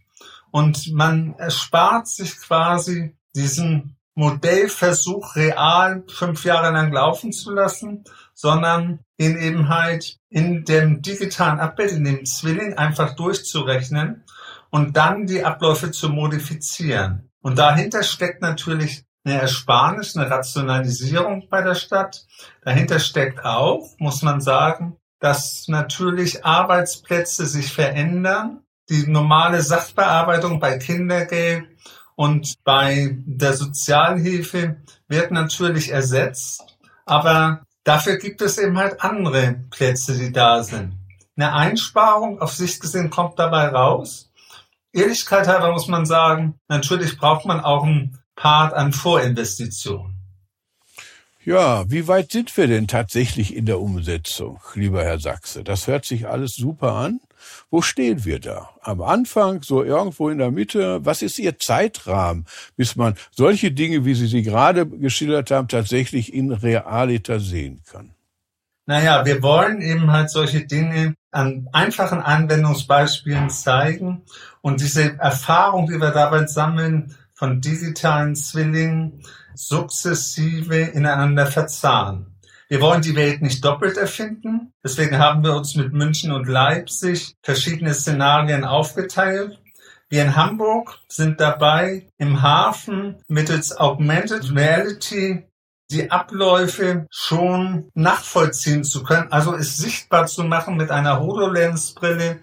und 0.52 0.92
man 0.94 1.36
erspart 1.38 2.08
sich 2.08 2.38
quasi 2.38 3.16
diesen 3.36 3.96
Modellversuch 4.16 5.36
real 5.36 6.04
fünf 6.08 6.44
Jahre 6.44 6.72
lang 6.72 6.92
laufen 6.92 7.32
zu 7.32 7.54
lassen, 7.54 8.04
sondern 8.34 9.00
ihn 9.18 9.38
eben 9.38 9.70
halt 9.70 10.18
in 10.30 10.66
dem 10.66 11.02
digitalen 11.02 11.60
Abbild, 11.60 11.92
in 11.92 12.04
dem 12.04 12.26
Zwilling 12.26 12.78
einfach 12.78 13.16
durchzurechnen 13.16 14.26
und 14.72 14.98
dann 14.98 15.26
die 15.26 15.46
Abläufe 15.46 15.92
zu 15.92 16.10
modifizieren. 16.10 17.30
Und 17.42 17.58
dahinter 17.58 18.04
steckt 18.04 18.42
natürlich 18.42 19.06
eine 19.24 19.42
Ersparnis, 19.42 20.18
eine 20.18 20.30
Rationalisierung 20.30 21.48
bei 21.50 21.62
der 21.62 21.76
Stadt. 21.76 22.26
Dahinter 22.64 23.00
steckt 23.00 23.46
auch, 23.46 23.96
muss 24.00 24.22
man 24.22 24.42
sagen, 24.42 24.98
dass 25.20 25.68
natürlich 25.68 26.46
Arbeitsplätze 26.46 27.46
sich 27.46 27.72
verändern. 27.72 28.64
Die 28.90 29.08
normale 29.08 29.62
Sachbearbeitung 29.62 30.60
bei 30.60 30.78
Kindergeld 30.78 31.66
und 32.16 32.56
bei 32.64 33.16
der 33.26 33.54
Sozialhilfe 33.54 34.78
wird 35.08 35.32
natürlich 35.32 35.92
ersetzt, 35.92 36.78
aber 37.06 37.64
dafür 37.84 38.18
gibt 38.18 38.42
es 38.42 38.58
eben 38.58 38.78
halt 38.78 39.02
andere 39.02 39.64
Plätze, 39.70 40.18
die 40.18 40.32
da 40.32 40.64
sind. 40.64 40.98
Eine 41.38 41.54
Einsparung 41.54 42.42
auf 42.42 42.54
Sicht 42.54 42.82
gesehen 42.82 43.10
kommt 43.10 43.40
dabei 43.40 43.70
raus. 43.70 44.30
Ehrlichkeit 44.92 45.48
halber 45.48 45.72
muss 45.72 45.88
man 45.88 46.06
sagen, 46.06 46.60
natürlich 46.68 47.18
braucht 47.18 47.46
man 47.46 47.62
auch 47.62 47.84
einen 47.84 48.20
Part 48.36 48.74
an 48.74 48.92
Vorinvestitionen. 48.92 50.19
Ja, 51.50 51.90
wie 51.90 52.08
weit 52.08 52.32
sind 52.32 52.56
wir 52.58 52.68
denn 52.68 52.88
tatsächlich 52.88 53.56
in 53.56 53.66
der 53.66 53.82
Umsetzung, 53.82 54.60
lieber 54.76 55.04
Herr 55.04 55.20
Sachse? 55.20 55.64
Das 55.64 55.88
hört 55.88 56.06
sich 56.06 56.28
alles 56.28 56.54
super 56.54 56.94
an. 56.94 57.22
Wo 57.72 57.82
stehen 57.82 58.24
wir 58.24 58.40
da? 58.40 58.70
Am 58.84 59.02
Anfang, 59.02 59.64
so 59.64 59.84
irgendwo 59.84 60.30
in 60.30 60.38
der 60.38 60.52
Mitte? 60.52 61.04
Was 61.04 61.24
ist 61.24 61.40
Ihr 61.40 61.58
Zeitrahmen, 61.58 62.46
bis 62.78 62.96
man 62.96 63.16
solche 63.32 63.72
Dinge, 63.72 64.06
wie 64.06 64.14
Sie 64.14 64.28
sie 64.28 64.44
gerade 64.44 64.86
geschildert 64.86 65.50
haben, 65.50 65.68
tatsächlich 65.68 66.36
in 66.36 66.52
Realita 66.52 67.40
sehen 67.40 67.82
kann? 67.92 68.12
Naja, 68.86 69.26
wir 69.26 69.42
wollen 69.42 69.82
eben 69.82 70.12
halt 70.12 70.30
solche 70.30 70.68
Dinge 70.68 71.16
an 71.32 71.68
einfachen 71.72 72.22
Anwendungsbeispielen 72.22 73.50
zeigen 73.50 74.22
und 74.62 74.82
diese 74.82 75.18
Erfahrung, 75.18 75.88
die 75.88 76.00
wir 76.00 76.12
dabei 76.12 76.46
sammeln, 76.46 77.16
von 77.34 77.60
digitalen 77.60 78.36
Zwillingen 78.36 79.24
sukzessive 79.60 80.78
ineinander 80.78 81.46
verzahnen. 81.46 82.38
Wir 82.70 82.82
wollen 82.82 83.02
die 83.02 83.16
Welt 83.16 83.42
nicht 83.42 83.66
doppelt 83.66 83.98
erfinden. 83.98 84.74
Deswegen 84.84 85.18
haben 85.18 85.44
wir 85.44 85.56
uns 85.56 85.76
mit 85.76 85.92
München 85.92 86.32
und 86.32 86.48
Leipzig 86.48 87.36
verschiedene 87.42 87.94
Szenarien 87.94 88.64
aufgeteilt. 88.64 89.60
Wir 90.08 90.24
in 90.24 90.36
Hamburg 90.36 91.00
sind 91.08 91.40
dabei, 91.40 92.08
im 92.18 92.42
Hafen 92.42 93.18
mittels 93.28 93.76
Augmented 93.76 94.56
Reality 94.56 95.46
die 95.92 96.12
Abläufe 96.12 97.08
schon 97.10 97.90
nachvollziehen 97.96 98.84
zu 98.84 99.04
können, 99.04 99.32
also 99.32 99.56
es 99.56 99.78
sichtbar 99.78 100.28
zu 100.28 100.44
machen 100.44 100.78
mit 100.78 100.92
einer 100.92 101.20
HoloLens-Brille, 101.20 102.40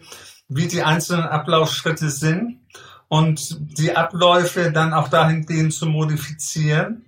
wie 0.49 0.67
die 0.67 0.83
einzelnen 0.83 1.25
Ablaufschritte 1.25 2.11
sind 2.11 2.61
und 3.09 3.79
die 3.79 3.97
Abläufe 3.97 4.73
dann 4.73 4.93
auch 4.93 5.09
dahingehend 5.09 5.73
zu 5.73 5.87
modifizieren. 5.87 7.06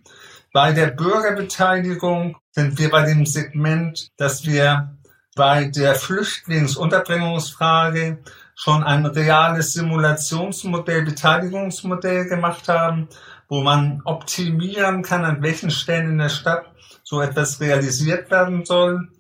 Bei 0.58 0.72
der 0.72 0.88
Bürgerbeteiligung 0.88 2.36
sind 2.50 2.80
wir 2.80 2.90
bei 2.90 3.04
dem 3.04 3.24
Segment, 3.26 4.10
dass 4.16 4.44
wir 4.44 4.96
bei 5.36 5.66
der 5.66 5.94
Flüchtlingsunterbringungsfrage 5.94 8.18
schon 8.56 8.82
ein 8.82 9.06
reales 9.06 9.74
Simulationsmodell, 9.74 11.04
Beteiligungsmodell 11.04 12.28
gemacht 12.28 12.66
haben, 12.66 13.06
wo 13.48 13.60
man 13.60 14.02
optimieren 14.04 15.02
kann, 15.02 15.24
an 15.24 15.44
welchen 15.44 15.70
Stellen 15.70 16.10
in 16.10 16.18
der 16.18 16.28
Stadt 16.28 16.64
so 17.04 17.20
etwas 17.20 17.60
realisiert 17.60 18.28
werden 18.32 18.64
soll. 18.64 19.10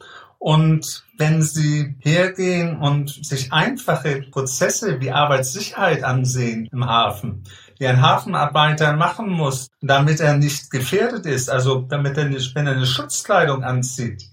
Und 0.40 1.04
wenn 1.18 1.42
Sie 1.42 1.94
hergehen 2.00 2.80
und 2.80 3.24
sich 3.24 3.52
einfache 3.52 4.22
Prozesse 4.32 5.00
wie 5.00 5.12
Arbeitssicherheit 5.12 6.02
ansehen 6.02 6.68
im 6.72 6.84
Hafen, 6.84 7.44
die 7.78 7.86
ein 7.86 8.02
Hafenarbeiter 8.02 8.94
machen 8.94 9.28
muss, 9.28 9.68
damit 9.80 10.20
er 10.20 10.36
nicht 10.36 10.70
gefährdet 10.70 11.26
ist, 11.26 11.50
also 11.50 11.82
damit 11.82 12.16
er 12.16 12.26
nicht, 12.26 12.54
wenn 12.54 12.66
er 12.66 12.74
eine 12.74 12.86
Schutzkleidung 12.86 13.64
anzieht, 13.64 14.24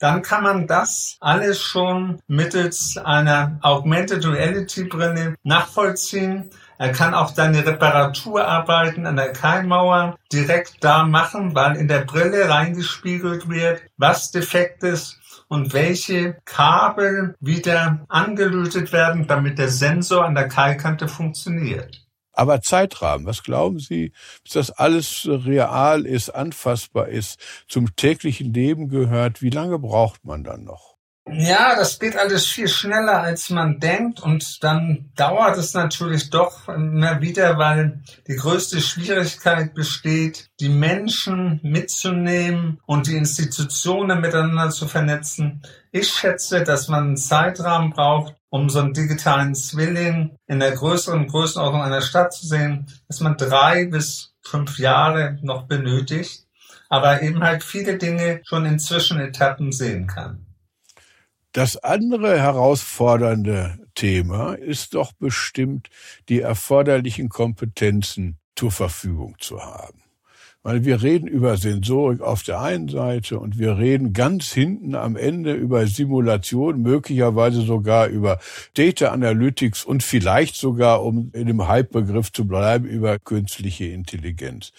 dann 0.00 0.22
kann 0.22 0.42
man 0.42 0.66
das 0.66 1.16
alles 1.20 1.60
schon 1.60 2.20
mittels 2.26 2.96
einer 2.96 3.58
Augmented 3.60 4.26
Reality 4.26 4.84
Brille 4.84 5.36
nachvollziehen. 5.42 6.50
Er 6.78 6.92
kann 6.92 7.12
auch 7.12 7.34
seine 7.34 7.66
Reparaturarbeiten 7.66 9.06
an 9.06 9.16
der 9.16 9.34
Keimmauer 9.34 10.16
direkt 10.32 10.82
da 10.82 11.04
machen, 11.04 11.54
weil 11.54 11.76
in 11.76 11.88
der 11.88 12.00
Brille 12.06 12.48
reingespiegelt 12.48 13.50
wird, 13.50 13.82
was 13.98 14.30
defekt 14.30 14.82
ist 14.82 15.18
und 15.48 15.74
welche 15.74 16.38
Kabel 16.46 17.34
wieder 17.40 18.06
angelötet 18.08 18.92
werden, 18.92 19.26
damit 19.26 19.58
der 19.58 19.68
Sensor 19.68 20.24
an 20.24 20.34
der 20.34 20.48
Keilkante 20.48 21.08
funktioniert. 21.08 21.99
Aber 22.40 22.62
Zeitrahmen, 22.62 23.26
was 23.26 23.42
glauben 23.42 23.80
Sie, 23.80 24.14
bis 24.44 24.54
das 24.54 24.70
alles 24.70 25.28
real 25.28 26.06
ist, 26.06 26.30
anfassbar 26.30 27.08
ist, 27.08 27.38
zum 27.68 27.94
täglichen 27.96 28.54
Leben 28.54 28.88
gehört, 28.88 29.42
wie 29.42 29.50
lange 29.50 29.78
braucht 29.78 30.24
man 30.24 30.42
dann 30.42 30.64
noch? 30.64 30.96
Ja, 31.28 31.76
das 31.76 31.98
geht 31.98 32.16
alles 32.16 32.46
viel 32.46 32.68
schneller, 32.68 33.20
als 33.20 33.50
man 33.50 33.78
denkt. 33.78 34.20
Und 34.20 34.64
dann 34.64 35.10
dauert 35.16 35.58
es 35.58 35.74
natürlich 35.74 36.30
doch 36.30 36.66
immer 36.66 37.20
wieder, 37.20 37.58
weil 37.58 38.00
die 38.26 38.36
größte 38.36 38.80
Schwierigkeit 38.80 39.74
besteht, 39.74 40.48
die 40.60 40.70
Menschen 40.70 41.60
mitzunehmen 41.62 42.80
und 42.86 43.06
die 43.06 43.18
Institutionen 43.18 44.22
miteinander 44.22 44.70
zu 44.70 44.88
vernetzen. 44.88 45.60
Ich 45.92 46.08
schätze, 46.08 46.64
dass 46.64 46.88
man 46.88 47.04
einen 47.04 47.16
Zeitrahmen 47.18 47.90
braucht, 47.90 48.39
um 48.50 48.68
so 48.68 48.80
einen 48.80 48.92
digitalen 48.92 49.54
Zwilling 49.54 50.36
in 50.46 50.60
der 50.60 50.72
größeren 50.72 51.26
Größenordnung 51.28 51.82
einer 51.82 52.02
Stadt 52.02 52.34
zu 52.34 52.46
sehen, 52.46 52.86
dass 53.08 53.20
man 53.20 53.36
drei 53.36 53.86
bis 53.86 54.34
fünf 54.42 54.78
Jahre 54.78 55.38
noch 55.42 55.66
benötigt, 55.66 56.46
aber 56.88 57.22
eben 57.22 57.42
halt 57.42 57.62
viele 57.62 57.96
Dinge 57.96 58.42
schon 58.44 58.66
in 58.66 58.78
Zwischenetappen 58.78 59.72
sehen 59.72 60.06
kann. 60.08 60.46
Das 61.52 61.76
andere 61.76 62.38
herausfordernde 62.38 63.78
Thema 63.94 64.54
ist 64.54 64.94
doch 64.94 65.12
bestimmt, 65.12 65.88
die 66.28 66.40
erforderlichen 66.40 67.28
Kompetenzen 67.28 68.38
zur 68.54 68.70
Verfügung 68.70 69.36
zu 69.38 69.60
haben. 69.60 69.99
Weil 70.62 70.84
wir 70.84 71.02
reden 71.02 71.26
über 71.26 71.56
Sensorik 71.56 72.20
auf 72.20 72.42
der 72.42 72.60
einen 72.60 72.88
Seite 72.88 73.38
und 73.38 73.58
wir 73.58 73.78
reden 73.78 74.12
ganz 74.12 74.52
hinten 74.52 74.94
am 74.94 75.16
Ende 75.16 75.54
über 75.54 75.86
Simulation, 75.86 76.82
möglicherweise 76.82 77.62
sogar 77.62 78.08
über 78.08 78.38
Data 78.74 79.08
Analytics 79.08 79.84
und 79.84 80.02
vielleicht 80.02 80.56
sogar, 80.56 81.02
um 81.02 81.30
in 81.32 81.46
dem 81.46 81.66
Hype-Begriff 81.66 82.30
zu 82.30 82.46
bleiben, 82.46 82.84
über 82.84 83.18
künstliche 83.18 83.86
Intelligenz. 83.86 84.72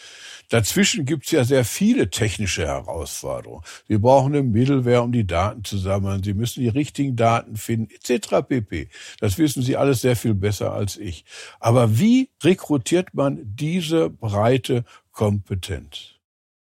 Dazwischen 0.49 1.05
gibt 1.05 1.25
es 1.25 1.31
ja 1.31 1.45
sehr 1.45 1.65
viele 1.65 2.09
technische 2.09 2.67
Herausforderungen. 2.67 3.63
Sie 3.87 3.97
brauchen 3.97 4.33
eine 4.33 4.43
Middleware, 4.43 5.01
um 5.01 5.11
die 5.11 5.25
Daten 5.25 5.63
zu 5.63 5.77
sammeln. 5.77 6.21
Sie 6.23 6.33
müssen 6.33 6.59
die 6.59 6.67
richtigen 6.67 7.15
Daten 7.15 7.55
finden, 7.55 7.89
etc. 7.91 8.45
pp. 8.47 8.89
Das 9.19 9.37
wissen 9.37 9.63
Sie 9.63 9.77
alles 9.77 10.01
sehr 10.01 10.15
viel 10.15 10.33
besser 10.33 10.73
als 10.73 10.97
ich. 10.97 11.25
Aber 11.59 11.97
wie 11.97 12.29
rekrutiert 12.43 13.13
man 13.13 13.39
diese 13.43 14.09
breite 14.09 14.83
Kompetenz. 15.11 16.15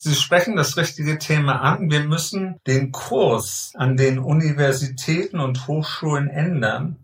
Sie 0.02 0.14
sprechen 0.14 0.56
das 0.56 0.78
richtige 0.78 1.18
Thema 1.18 1.60
an. 1.60 1.90
Wir 1.90 2.00
müssen 2.00 2.56
den 2.66 2.90
Kurs 2.90 3.72
an 3.76 3.98
den 3.98 4.18
Universitäten 4.18 5.40
und 5.40 5.68
Hochschulen 5.68 6.28
ändern. 6.28 6.96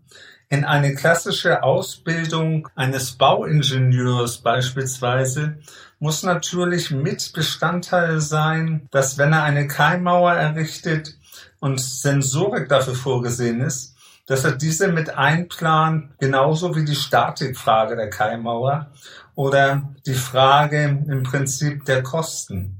In 0.49 0.65
eine 0.65 0.95
klassische 0.95 1.61
Ausbildung 1.61 2.69
eines 2.73 3.11
Bauingenieurs 3.11 4.39
beispielsweise 4.39 5.59
muss 5.99 6.23
natürlich 6.23 6.89
mit 6.89 7.33
Bestandteil 7.33 8.19
sein, 8.19 8.87
dass 8.91 9.17
wenn 9.17 9.33
er 9.33 9.43
eine 9.43 9.67
Keimmauer 9.67 10.33
errichtet 10.33 11.17
und 11.59 11.79
Sensorik 11.79 12.69
dafür 12.69 12.95
vorgesehen 12.95 13.61
ist, 13.61 13.95
dass 14.25 14.43
er 14.43 14.53
diese 14.53 14.87
mit 14.89 15.09
einplant, 15.09 16.17
genauso 16.19 16.75
wie 16.75 16.85
die 16.85 16.95
Statikfrage 16.95 17.95
der 17.95 18.09
Keimmauer 18.09 18.91
oder 19.37 19.93
die 20.07 20.15
Frage 20.15 21.03
im 21.07 21.21
Prinzip 21.21 21.85
der 21.85 22.01
Kosten. 22.01 22.79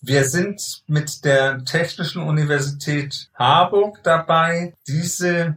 Wir 0.00 0.24
sind 0.24 0.82
mit 0.86 1.22
der 1.26 1.64
Technischen 1.66 2.22
Universität 2.22 3.28
Harburg 3.34 4.02
dabei, 4.02 4.72
diese 4.88 5.56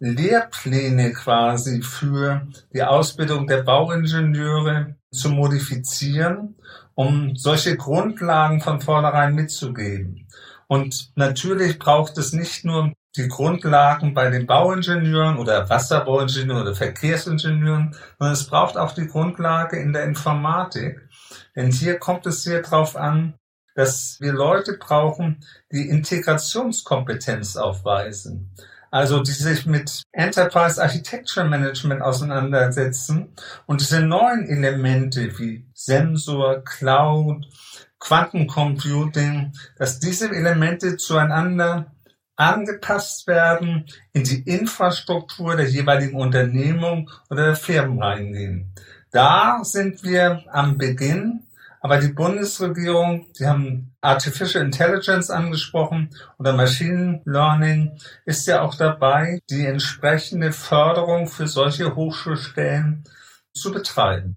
Lehrpläne 0.00 1.12
quasi 1.12 1.82
für 1.82 2.48
die 2.74 2.82
Ausbildung 2.82 3.46
der 3.46 3.62
Bauingenieure 3.62 4.96
zu 5.12 5.30
modifizieren, 5.30 6.56
um 6.96 7.36
solche 7.36 7.76
Grundlagen 7.76 8.60
von 8.60 8.80
vornherein 8.80 9.36
mitzugeben. 9.36 10.26
Und 10.66 11.12
natürlich 11.14 11.78
braucht 11.78 12.18
es 12.18 12.32
nicht 12.32 12.64
nur 12.64 12.92
die 13.16 13.28
Grundlagen 13.28 14.14
bei 14.14 14.30
den 14.30 14.46
Bauingenieuren 14.46 15.38
oder 15.38 15.68
Wasserbauingenieuren 15.68 16.62
oder 16.62 16.74
Verkehrsingenieuren, 16.74 17.96
sondern 18.18 18.34
es 18.34 18.46
braucht 18.46 18.76
auch 18.76 18.92
die 18.92 19.08
Grundlage 19.08 19.78
in 19.78 19.92
der 19.92 20.04
Informatik. 20.04 21.08
Denn 21.56 21.70
hier 21.70 21.98
kommt 21.98 22.26
es 22.26 22.42
sehr 22.42 22.62
darauf 22.62 22.96
an, 22.96 23.34
dass 23.74 24.18
wir 24.20 24.32
Leute 24.32 24.76
brauchen, 24.78 25.44
die 25.72 25.88
Integrationskompetenz 25.88 27.56
aufweisen. 27.56 28.54
Also 28.92 29.22
die 29.22 29.30
sich 29.30 29.66
mit 29.66 30.02
Enterprise 30.12 30.82
Architecture 30.82 31.46
Management 31.46 32.02
auseinandersetzen 32.02 33.32
und 33.66 33.80
diese 33.80 34.02
neuen 34.02 34.48
Elemente 34.48 35.38
wie 35.38 35.68
Sensor, 35.74 36.64
Cloud, 36.64 37.46
Quantencomputing, 38.00 39.52
dass 39.76 40.00
diese 40.00 40.30
Elemente 40.30 40.96
zueinander 40.96 41.92
angepasst 42.40 43.26
werden, 43.26 43.84
in 44.14 44.24
die 44.24 44.40
Infrastruktur 44.40 45.56
der 45.56 45.68
jeweiligen 45.68 46.16
Unternehmung 46.16 47.10
oder 47.28 47.46
der 47.46 47.56
Firmen 47.56 48.02
reingehen. 48.02 48.72
Da 49.10 49.60
sind 49.62 50.02
wir 50.04 50.44
am 50.50 50.78
Beginn, 50.78 51.42
aber 51.82 51.98
die 51.98 52.12
Bundesregierung, 52.12 53.26
Sie 53.34 53.46
haben 53.46 53.94
Artificial 54.00 54.64
Intelligence 54.64 55.30
angesprochen 55.30 56.10
oder 56.38 56.54
Machine 56.54 57.20
Learning, 57.26 57.98
ist 58.24 58.46
ja 58.46 58.62
auch 58.62 58.74
dabei, 58.74 59.40
die 59.50 59.66
entsprechende 59.66 60.52
Förderung 60.52 61.28
für 61.28 61.46
solche 61.46 61.94
Hochschulstellen 61.94 63.04
zu 63.52 63.70
betreiben. 63.70 64.36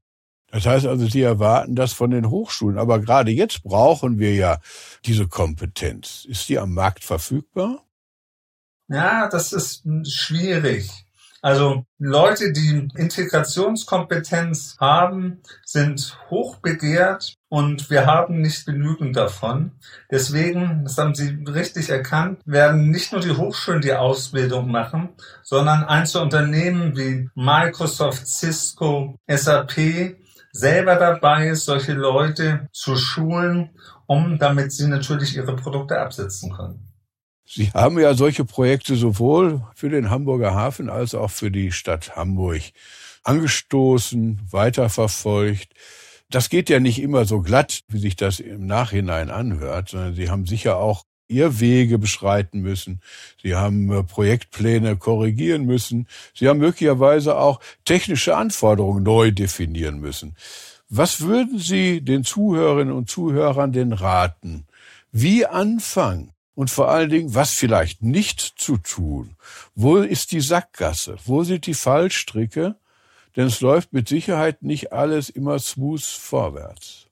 Das 0.52 0.66
heißt 0.66 0.86
also, 0.86 1.08
Sie 1.08 1.22
erwarten 1.22 1.76
das 1.76 1.94
von 1.94 2.12
den 2.12 2.30
Hochschulen. 2.30 2.78
Aber 2.78 3.00
gerade 3.00 3.32
jetzt 3.32 3.63
brauchen 3.63 4.20
wir 4.20 4.36
ja 4.36 4.60
diese 5.06 5.28
Kompetenz. 5.28 6.26
Ist 6.26 6.48
die 6.50 6.60
am 6.60 6.74
Markt 6.74 7.04
verfügbar? 7.04 7.84
Ja, 8.93 9.27
das 9.27 9.53
ist 9.53 9.84
schwierig. 10.08 11.08
Also 11.41 11.84
Leute, 11.97 12.53
die 12.53 12.89
Integrationskompetenz 12.95 14.77
haben, 14.79 15.41
sind 15.65 16.15
hochbegehrt 16.29 17.34
und 17.49 17.89
wir 17.89 18.06
haben 18.06 18.41
nicht 18.41 18.67
genügend 18.67 19.17
davon. 19.17 19.71
Deswegen, 20.12 20.84
das 20.84 20.99
haben 20.99 21.15
Sie 21.15 21.43
richtig 21.47 21.89
erkannt, 21.89 22.39
werden 22.45 22.91
nicht 22.91 23.12
nur 23.12 23.21
die 23.21 23.36
Hochschulen 23.36 23.82
die 23.82 23.93
Ausbildung 23.93 24.69
machen, 24.69 25.10
sondern 25.41 25.86
Einzelunternehmen 25.86 26.95
wie 26.95 27.29
Microsoft, 27.34 28.27
Cisco, 28.27 29.17
SAP 29.27 30.17
selber 30.51 30.97
dabei 30.97 31.47
ist, 31.47 31.65
solche 31.65 31.93
Leute 31.93 32.69
zu 32.71 32.95
schulen, 32.95 33.71
um 34.06 34.38
damit 34.38 34.71
sie 34.71 34.88
natürlich 34.88 35.36
ihre 35.36 35.56
Produkte 35.56 35.99
absetzen 35.99 36.53
können. 36.53 36.92
Sie 37.45 37.71
haben 37.71 37.99
ja 37.99 38.13
solche 38.13 38.45
Projekte 38.45 38.95
sowohl 38.95 39.63
für 39.75 39.89
den 39.89 40.10
Hamburger 40.10 40.53
Hafen 40.53 40.89
als 40.89 41.13
auch 41.13 41.32
für 41.32 41.51
die 41.51 41.71
Stadt 41.71 42.15
Hamburg 42.15 42.62
angestoßen, 43.23 44.41
weiterverfolgt. 44.49 45.73
Das 46.29 46.49
geht 46.49 46.69
ja 46.69 46.79
nicht 46.79 47.01
immer 47.01 47.25
so 47.25 47.41
glatt, 47.41 47.82
wie 47.88 47.99
sich 47.99 48.15
das 48.15 48.39
im 48.39 48.65
Nachhinein 48.65 49.29
anhört, 49.29 49.89
sondern 49.89 50.15
Sie 50.15 50.29
haben 50.29 50.45
sicher 50.45 50.77
auch 50.77 51.06
Irrwege 51.27 51.99
beschreiten 51.99 52.62
müssen. 52.62 53.01
Sie 53.41 53.56
haben 53.56 53.91
äh, 53.91 54.03
Projektpläne 54.03 54.97
korrigieren 54.97 55.65
müssen. 55.65 56.08
Sie 56.34 56.47
haben 56.47 56.60
möglicherweise 56.60 57.38
auch 57.38 57.60
technische 57.86 58.36
Anforderungen 58.36 59.03
neu 59.03 59.32
definieren 59.32 59.99
müssen. 59.99 60.36
Was 60.89 61.21
würden 61.21 61.60
Sie 61.60 62.01
den 62.01 62.23
Zuhörerinnen 62.23 62.93
und 62.93 63.10
Zuhörern 63.10 63.71
denn 63.71 63.93
raten? 63.93 64.65
Wie 65.12 65.45
anfangen? 65.45 66.34
Und 66.56 66.70
vor 66.70 66.89
allen 66.89 67.10
Dingen, 67.10 67.34
was 67.34 67.52
vielleicht 67.52 68.04
nicht 68.04 68.39
zu 68.39 68.78
tun? 68.78 69.36
Wo 69.76 69.98
ist 69.98 70.32
die 70.32 70.42
Sackgasse? 70.42 71.18
Wo 71.26 71.44
sind 71.44 71.66
die 71.66 71.74
Fallstricke? 71.74 72.76
Denn 73.36 73.48
es 73.48 73.62
läuft 73.62 73.94
mit 73.94 74.08
Sicherheit 74.08 74.62
nicht 74.62 74.94
alles 74.94 75.30
immer 75.30 75.58
smooth 75.58 76.04
vorwärts. 76.04 77.08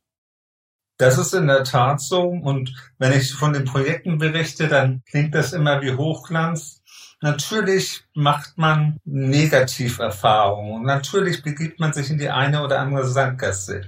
Das 0.98 1.18
ist 1.18 1.34
in 1.34 1.48
der 1.48 1.64
Tat 1.64 2.00
so. 2.00 2.22
Und 2.22 2.76
wenn 3.00 3.12
ich 3.14 3.34
von 3.34 3.54
den 3.54 3.66
Projekten 3.66 4.20
berichte, 4.20 4.68
dann 4.68 5.02
klingt 5.10 5.34
das 5.34 5.52
immer 5.52 5.82
wie 5.82 5.94
Hochglanz. 5.94 6.82
Natürlich 7.22 8.04
macht 8.14 8.60
man 8.60 8.98
Negativerfahrungen. 9.06 10.84
Natürlich 10.84 11.42
begibt 11.42 11.80
man 11.80 11.94
sich 11.94 12.12
in 12.12 12.20
die 12.20 12.30
eine 12.30 12.64
oder 12.64 12.80
andere 12.80 13.08
Sandgasse. 13.08 13.82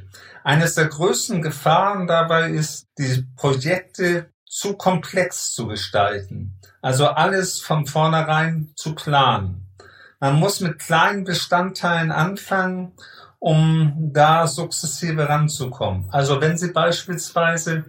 Eines 0.44 0.74
der 0.74 0.88
größten 0.88 1.44
Gefahren 1.44 2.08
dabei 2.08 2.50
ist, 2.50 2.88
die 2.98 3.26
Projekte 3.36 4.33
zu 4.54 4.76
komplex 4.76 5.54
zu 5.54 5.68
gestalten. 5.68 6.60
Also 6.82 7.08
alles 7.08 7.60
von 7.60 7.88
vornherein 7.88 8.72
zu 8.76 8.94
planen. 8.94 9.68
Man 10.20 10.36
muss 10.36 10.60
mit 10.60 10.80
kleinen 10.80 11.24
Bestandteilen 11.24 12.12
anfangen 12.12 12.94
um 13.44 14.12
da 14.14 14.48
sukzessive 14.48 15.28
ranzukommen. 15.28 16.08
Also 16.12 16.40
wenn 16.40 16.58
Sie 16.58 16.72
beispielsweise 16.72 17.84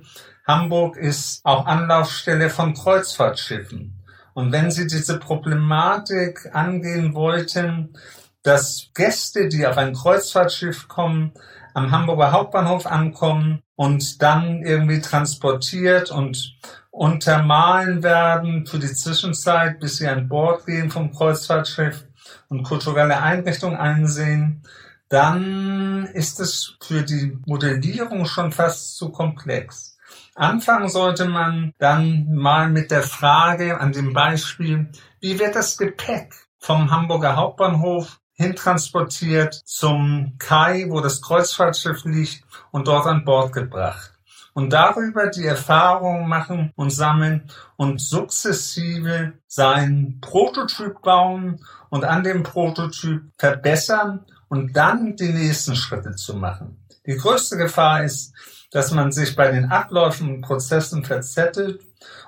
Hamburg 0.45 0.97
ist 0.97 1.43
auch 1.45 1.67
Anlaufstelle 1.67 2.51
von 2.51 2.75
Kreuzfahrtschiffen. 2.75 4.03
Und 4.33 4.51
wenn 4.51 4.73
Sie 4.73 4.89
diese 4.89 5.21
Problematik 5.21 6.51
angehen 6.53 7.15
wollten, 7.15 7.97
dass 8.43 8.89
Gäste, 8.95 9.47
die 9.47 9.65
auf 9.65 9.77
ein 9.77 9.95
Kreuzfahrtschiff 9.95 10.89
kommen, 10.89 11.35
am 11.75 11.91
Hamburger 11.91 12.33
Hauptbahnhof 12.33 12.87
ankommen 12.87 13.63
und 13.77 14.23
dann 14.23 14.63
irgendwie 14.63 15.01
transportiert 15.01 16.11
und 16.11 16.57
untermalen 16.91 18.03
werden 18.03 18.67
für 18.67 18.79
die 18.79 18.93
Zwischenzeit, 18.93 19.81
bis 19.81 19.97
sie 19.97 20.07
an 20.07 20.29
Bord 20.29 20.65
gehen 20.65 20.91
vom 20.91 21.13
Kreuzfahrtschiff 21.13 22.07
und 22.49 22.63
kulturelle 22.63 23.21
Einrichtungen 23.21 23.77
einsehen, 23.77 24.63
dann 25.09 26.07
ist 26.15 26.41
es 26.41 26.77
für 26.81 27.03
die 27.03 27.39
Modellierung 27.47 28.25
schon 28.27 28.53
fast 28.53 28.97
zu 28.97 29.11
komplex. 29.11 29.99
Anfangen 30.37 30.89
sollte 30.89 31.27
man 31.27 31.73
dann 31.79 32.33
mal 32.35 32.69
mit 32.69 32.91
der 32.91 33.03
Frage 33.03 33.81
an 33.81 33.93
dem 33.93 34.13
Beispiel, 34.13 34.91
wie 35.21 35.39
wird 35.39 35.55
das 35.57 35.77
Gepäck 35.77 36.35
vom 36.59 36.91
Hamburger 36.91 37.37
Hauptbahnhof 37.37 38.21
hintransportiert 38.35 39.55
zum 39.65 40.35
Kai, 40.39 40.87
wo 40.89 41.01
das 41.01 41.23
Kreuzfahrtschiff 41.23 42.05
liegt 42.05 42.45
und 42.71 42.89
dort 42.89 43.07
an 43.07 43.25
Bord 43.25 43.53
gebracht. 43.53 44.13
Und 44.53 44.73
darüber 44.73 45.29
die 45.29 45.47
Erfahrungen 45.47 46.29
machen 46.29 46.73
und 46.77 46.91
sammeln 46.91 47.51
und 47.77 48.01
sukzessive 48.01 49.33
seinen 49.49 50.21
Prototyp 50.21 51.03
bauen 51.03 51.61
und 51.91 52.05
an 52.05 52.23
dem 52.23 52.45
Prototyp 52.45 53.23
verbessern 53.37 54.25
und 54.49 54.77
dann 54.77 55.17
die 55.17 55.33
nächsten 55.33 55.75
Schritte 55.75 56.15
zu 56.15 56.37
machen. 56.37 56.85
Die 57.07 57.17
größte 57.17 57.57
Gefahr 57.57 58.05
ist, 58.05 58.33
dass 58.71 58.93
man 58.93 59.13
sich 59.13 59.35
bei 59.37 59.51
den 59.51 59.71
Abläufen 59.71 60.37
und 60.37 60.41
Prozessen 60.43 61.05
verzettelt 61.05 61.83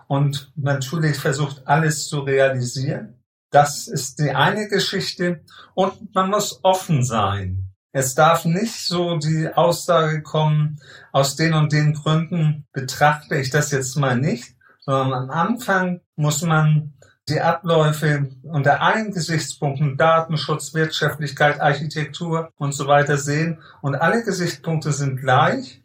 und 0.09 0.53
natürlich 0.57 1.19
versucht, 1.19 1.67
alles 1.67 2.09
zu 2.09 2.21
realisieren. 2.21 3.15
Das 3.51 3.89
ist 3.89 4.19
die 4.19 4.31
eine 4.31 4.69
Geschichte. 4.69 5.45
Und 5.75 6.15
man 6.15 6.31
muss 6.31 6.61
offen 6.63 7.05
sein. 7.05 7.67
Es 7.93 8.15
darf 8.15 8.45
nicht 8.45 8.87
so 8.87 9.17
die 9.17 9.49
Aussage 9.55 10.23
kommen, 10.23 10.79
aus 11.13 11.35
den 11.37 11.55
und 11.55 11.73
den 11.73 11.95
Gründen 11.95 12.67
betrachte 12.73 13.37
ich 13.37 13.49
das 13.49 13.71
jetzt 13.71 13.97
mal 13.97 14.19
nicht, 14.19 14.55
sondern 14.81 15.15
am 15.15 15.31
Anfang 15.31 16.01
muss 16.15 16.43
man 16.43 16.93
die 17.29 17.41
Abläufe 17.41 18.29
unter 18.43 18.83
allen 18.83 19.13
Gesichtspunkten 19.13 19.97
Datenschutz, 19.97 20.75
Wirtschaftlichkeit, 20.75 21.61
Architektur 21.61 22.51
und 22.57 22.73
so 22.73 22.87
weiter 22.87 23.17
sehen. 23.17 23.63
Und 23.83 23.95
alle 23.95 24.23
Gesichtspunkte 24.23 24.93
sind 24.93 25.19
gleich. 25.19 25.83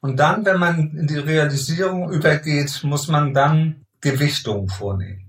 Und 0.00 0.16
dann, 0.18 0.44
wenn 0.44 0.58
man 0.58 0.96
in 0.96 1.06
die 1.06 1.18
Realisierung 1.18 2.12
übergeht, 2.12 2.82
muss 2.82 3.08
man 3.08 3.32
dann 3.32 3.86
Gewichtungen 4.00 4.68
vornehmen. 4.68 5.21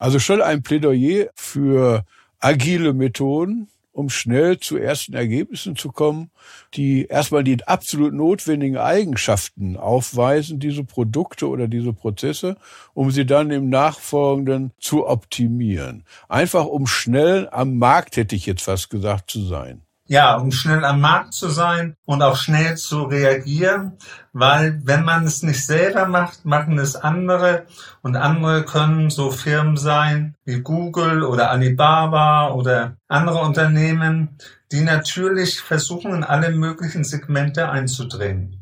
Also 0.00 0.18
schon 0.18 0.40
ein 0.40 0.62
Plädoyer 0.62 1.26
für 1.34 2.06
agile 2.40 2.94
Methoden, 2.94 3.68
um 3.92 4.08
schnell 4.08 4.58
zu 4.58 4.78
ersten 4.78 5.12
Ergebnissen 5.12 5.76
zu 5.76 5.92
kommen, 5.92 6.30
die 6.72 7.04
erstmal 7.04 7.44
die 7.44 7.62
absolut 7.64 8.14
notwendigen 8.14 8.78
Eigenschaften 8.78 9.76
aufweisen, 9.76 10.58
diese 10.58 10.84
Produkte 10.84 11.48
oder 11.48 11.68
diese 11.68 11.92
Prozesse, 11.92 12.56
um 12.94 13.10
sie 13.10 13.26
dann 13.26 13.50
im 13.50 13.68
Nachfolgenden 13.68 14.72
zu 14.80 15.06
optimieren. 15.06 16.04
Einfach 16.30 16.64
um 16.64 16.86
schnell 16.86 17.50
am 17.52 17.76
Markt, 17.76 18.16
hätte 18.16 18.34
ich 18.34 18.46
jetzt 18.46 18.62
fast 18.62 18.88
gesagt, 18.88 19.30
zu 19.30 19.44
sein 19.44 19.82
ja, 20.10 20.34
um 20.34 20.50
schnell 20.50 20.84
am 20.84 21.00
Markt 21.00 21.34
zu 21.34 21.50
sein 21.50 21.94
und 22.04 22.20
auch 22.20 22.34
schnell 22.34 22.76
zu 22.76 23.04
reagieren, 23.04 23.96
weil 24.32 24.80
wenn 24.82 25.04
man 25.04 25.24
es 25.24 25.44
nicht 25.44 25.64
selber 25.64 26.06
macht, 26.06 26.44
machen 26.44 26.80
es 26.80 26.96
andere 26.96 27.66
und 28.02 28.16
andere 28.16 28.64
können 28.64 29.10
so 29.10 29.30
Firmen 29.30 29.76
sein 29.76 30.34
wie 30.44 30.62
Google 30.62 31.22
oder 31.22 31.52
Alibaba 31.52 32.50
oder 32.50 32.96
andere 33.06 33.38
Unternehmen, 33.38 34.36
die 34.72 34.80
natürlich 34.80 35.60
versuchen, 35.60 36.12
in 36.12 36.24
alle 36.24 36.50
möglichen 36.50 37.04
Segmente 37.04 37.68
einzudringen. 37.68 38.56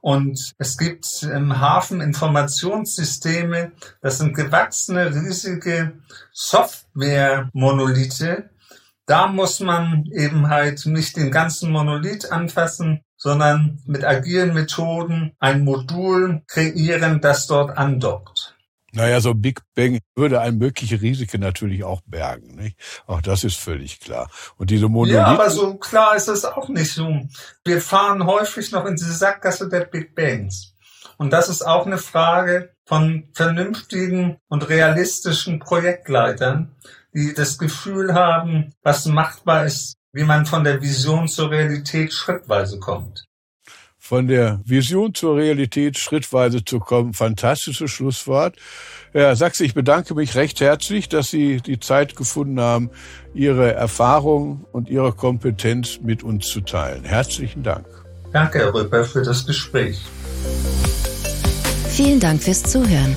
Und 0.00 0.50
es 0.58 0.76
gibt 0.76 1.22
im 1.22 1.60
Hafen 1.60 2.00
Informationssysteme, 2.00 3.70
das 4.02 4.18
sind 4.18 4.34
gewachsene, 4.34 5.14
riesige 5.14 5.92
Software-Monolithe, 6.32 8.50
da 9.08 9.26
muss 9.26 9.58
man 9.60 10.04
eben 10.12 10.48
halt 10.48 10.84
nicht 10.84 11.16
den 11.16 11.30
ganzen 11.30 11.72
Monolith 11.72 12.30
anfassen, 12.30 13.00
sondern 13.16 13.80
mit 13.86 14.04
agilen 14.04 14.52
Methoden 14.52 15.32
ein 15.38 15.64
Modul 15.64 16.42
kreieren, 16.46 17.20
das 17.20 17.46
dort 17.46 17.76
andockt. 17.76 18.54
Naja, 18.92 19.20
so 19.20 19.34
Big 19.34 19.62
Bang 19.74 20.00
würde 20.14 20.40
ein 20.40 20.58
mögliche 20.58 21.00
Risiken 21.00 21.40
natürlich 21.40 21.84
auch 21.84 22.02
bergen. 22.04 22.56
Nicht? 22.56 22.76
Auch 23.06 23.22
das 23.22 23.44
ist 23.44 23.56
völlig 23.56 24.00
klar. 24.00 24.30
Und 24.56 24.70
diese 24.70 24.88
Monolithen... 24.88 25.20
Ja, 25.20 25.26
aber 25.26 25.50
so 25.50 25.76
klar 25.76 26.14
ist 26.14 26.28
es 26.28 26.44
auch 26.44 26.68
nicht 26.68 26.92
so. 26.92 27.20
Wir 27.64 27.80
fahren 27.80 28.26
häufig 28.26 28.72
noch 28.72 28.84
in 28.84 28.96
diese 28.96 29.12
Sackgasse 29.12 29.68
der 29.68 29.84
Big 29.86 30.14
Bangs. 30.14 30.74
Und 31.16 31.32
das 31.32 31.48
ist 31.48 31.62
auch 31.62 31.86
eine 31.86 31.98
Frage 31.98 32.74
von 32.84 33.28
vernünftigen 33.32 34.38
und 34.48 34.68
realistischen 34.68 35.58
Projektleitern, 35.58 36.74
die 37.14 37.34
das 37.34 37.58
Gefühl 37.58 38.14
haben, 38.14 38.72
was 38.82 39.06
machbar 39.06 39.66
ist, 39.66 39.96
wie 40.12 40.24
man 40.24 40.46
von 40.46 40.64
der 40.64 40.82
Vision 40.82 41.28
zur 41.28 41.50
Realität 41.50 42.12
schrittweise 42.12 42.78
kommt. 42.78 43.24
Von 43.98 44.26
der 44.26 44.60
Vision 44.64 45.12
zur 45.12 45.36
Realität 45.36 45.98
schrittweise 45.98 46.64
zu 46.64 46.80
kommen, 46.80 47.12
fantastisches 47.12 47.90
Schlusswort. 47.90 48.56
Herr 49.12 49.36
Sachse, 49.36 49.64
ich 49.64 49.74
bedanke 49.74 50.14
mich 50.14 50.34
recht 50.34 50.60
herzlich, 50.60 51.10
dass 51.10 51.30
Sie 51.30 51.60
die 51.60 51.78
Zeit 51.78 52.16
gefunden 52.16 52.58
haben, 52.60 52.90
Ihre 53.34 53.74
Erfahrung 53.74 54.64
und 54.72 54.88
Ihre 54.88 55.12
Kompetenz 55.12 56.00
mit 56.02 56.22
uns 56.22 56.46
zu 56.46 56.62
teilen. 56.62 57.04
Herzlichen 57.04 57.62
Dank. 57.62 57.86
Danke, 58.32 58.60
Herr 58.60 58.72
Rüpper, 58.72 59.04
für 59.04 59.22
das 59.22 59.46
Gespräch. 59.46 60.00
Vielen 61.90 62.20
Dank 62.20 62.42
fürs 62.42 62.62
Zuhören. 62.62 63.16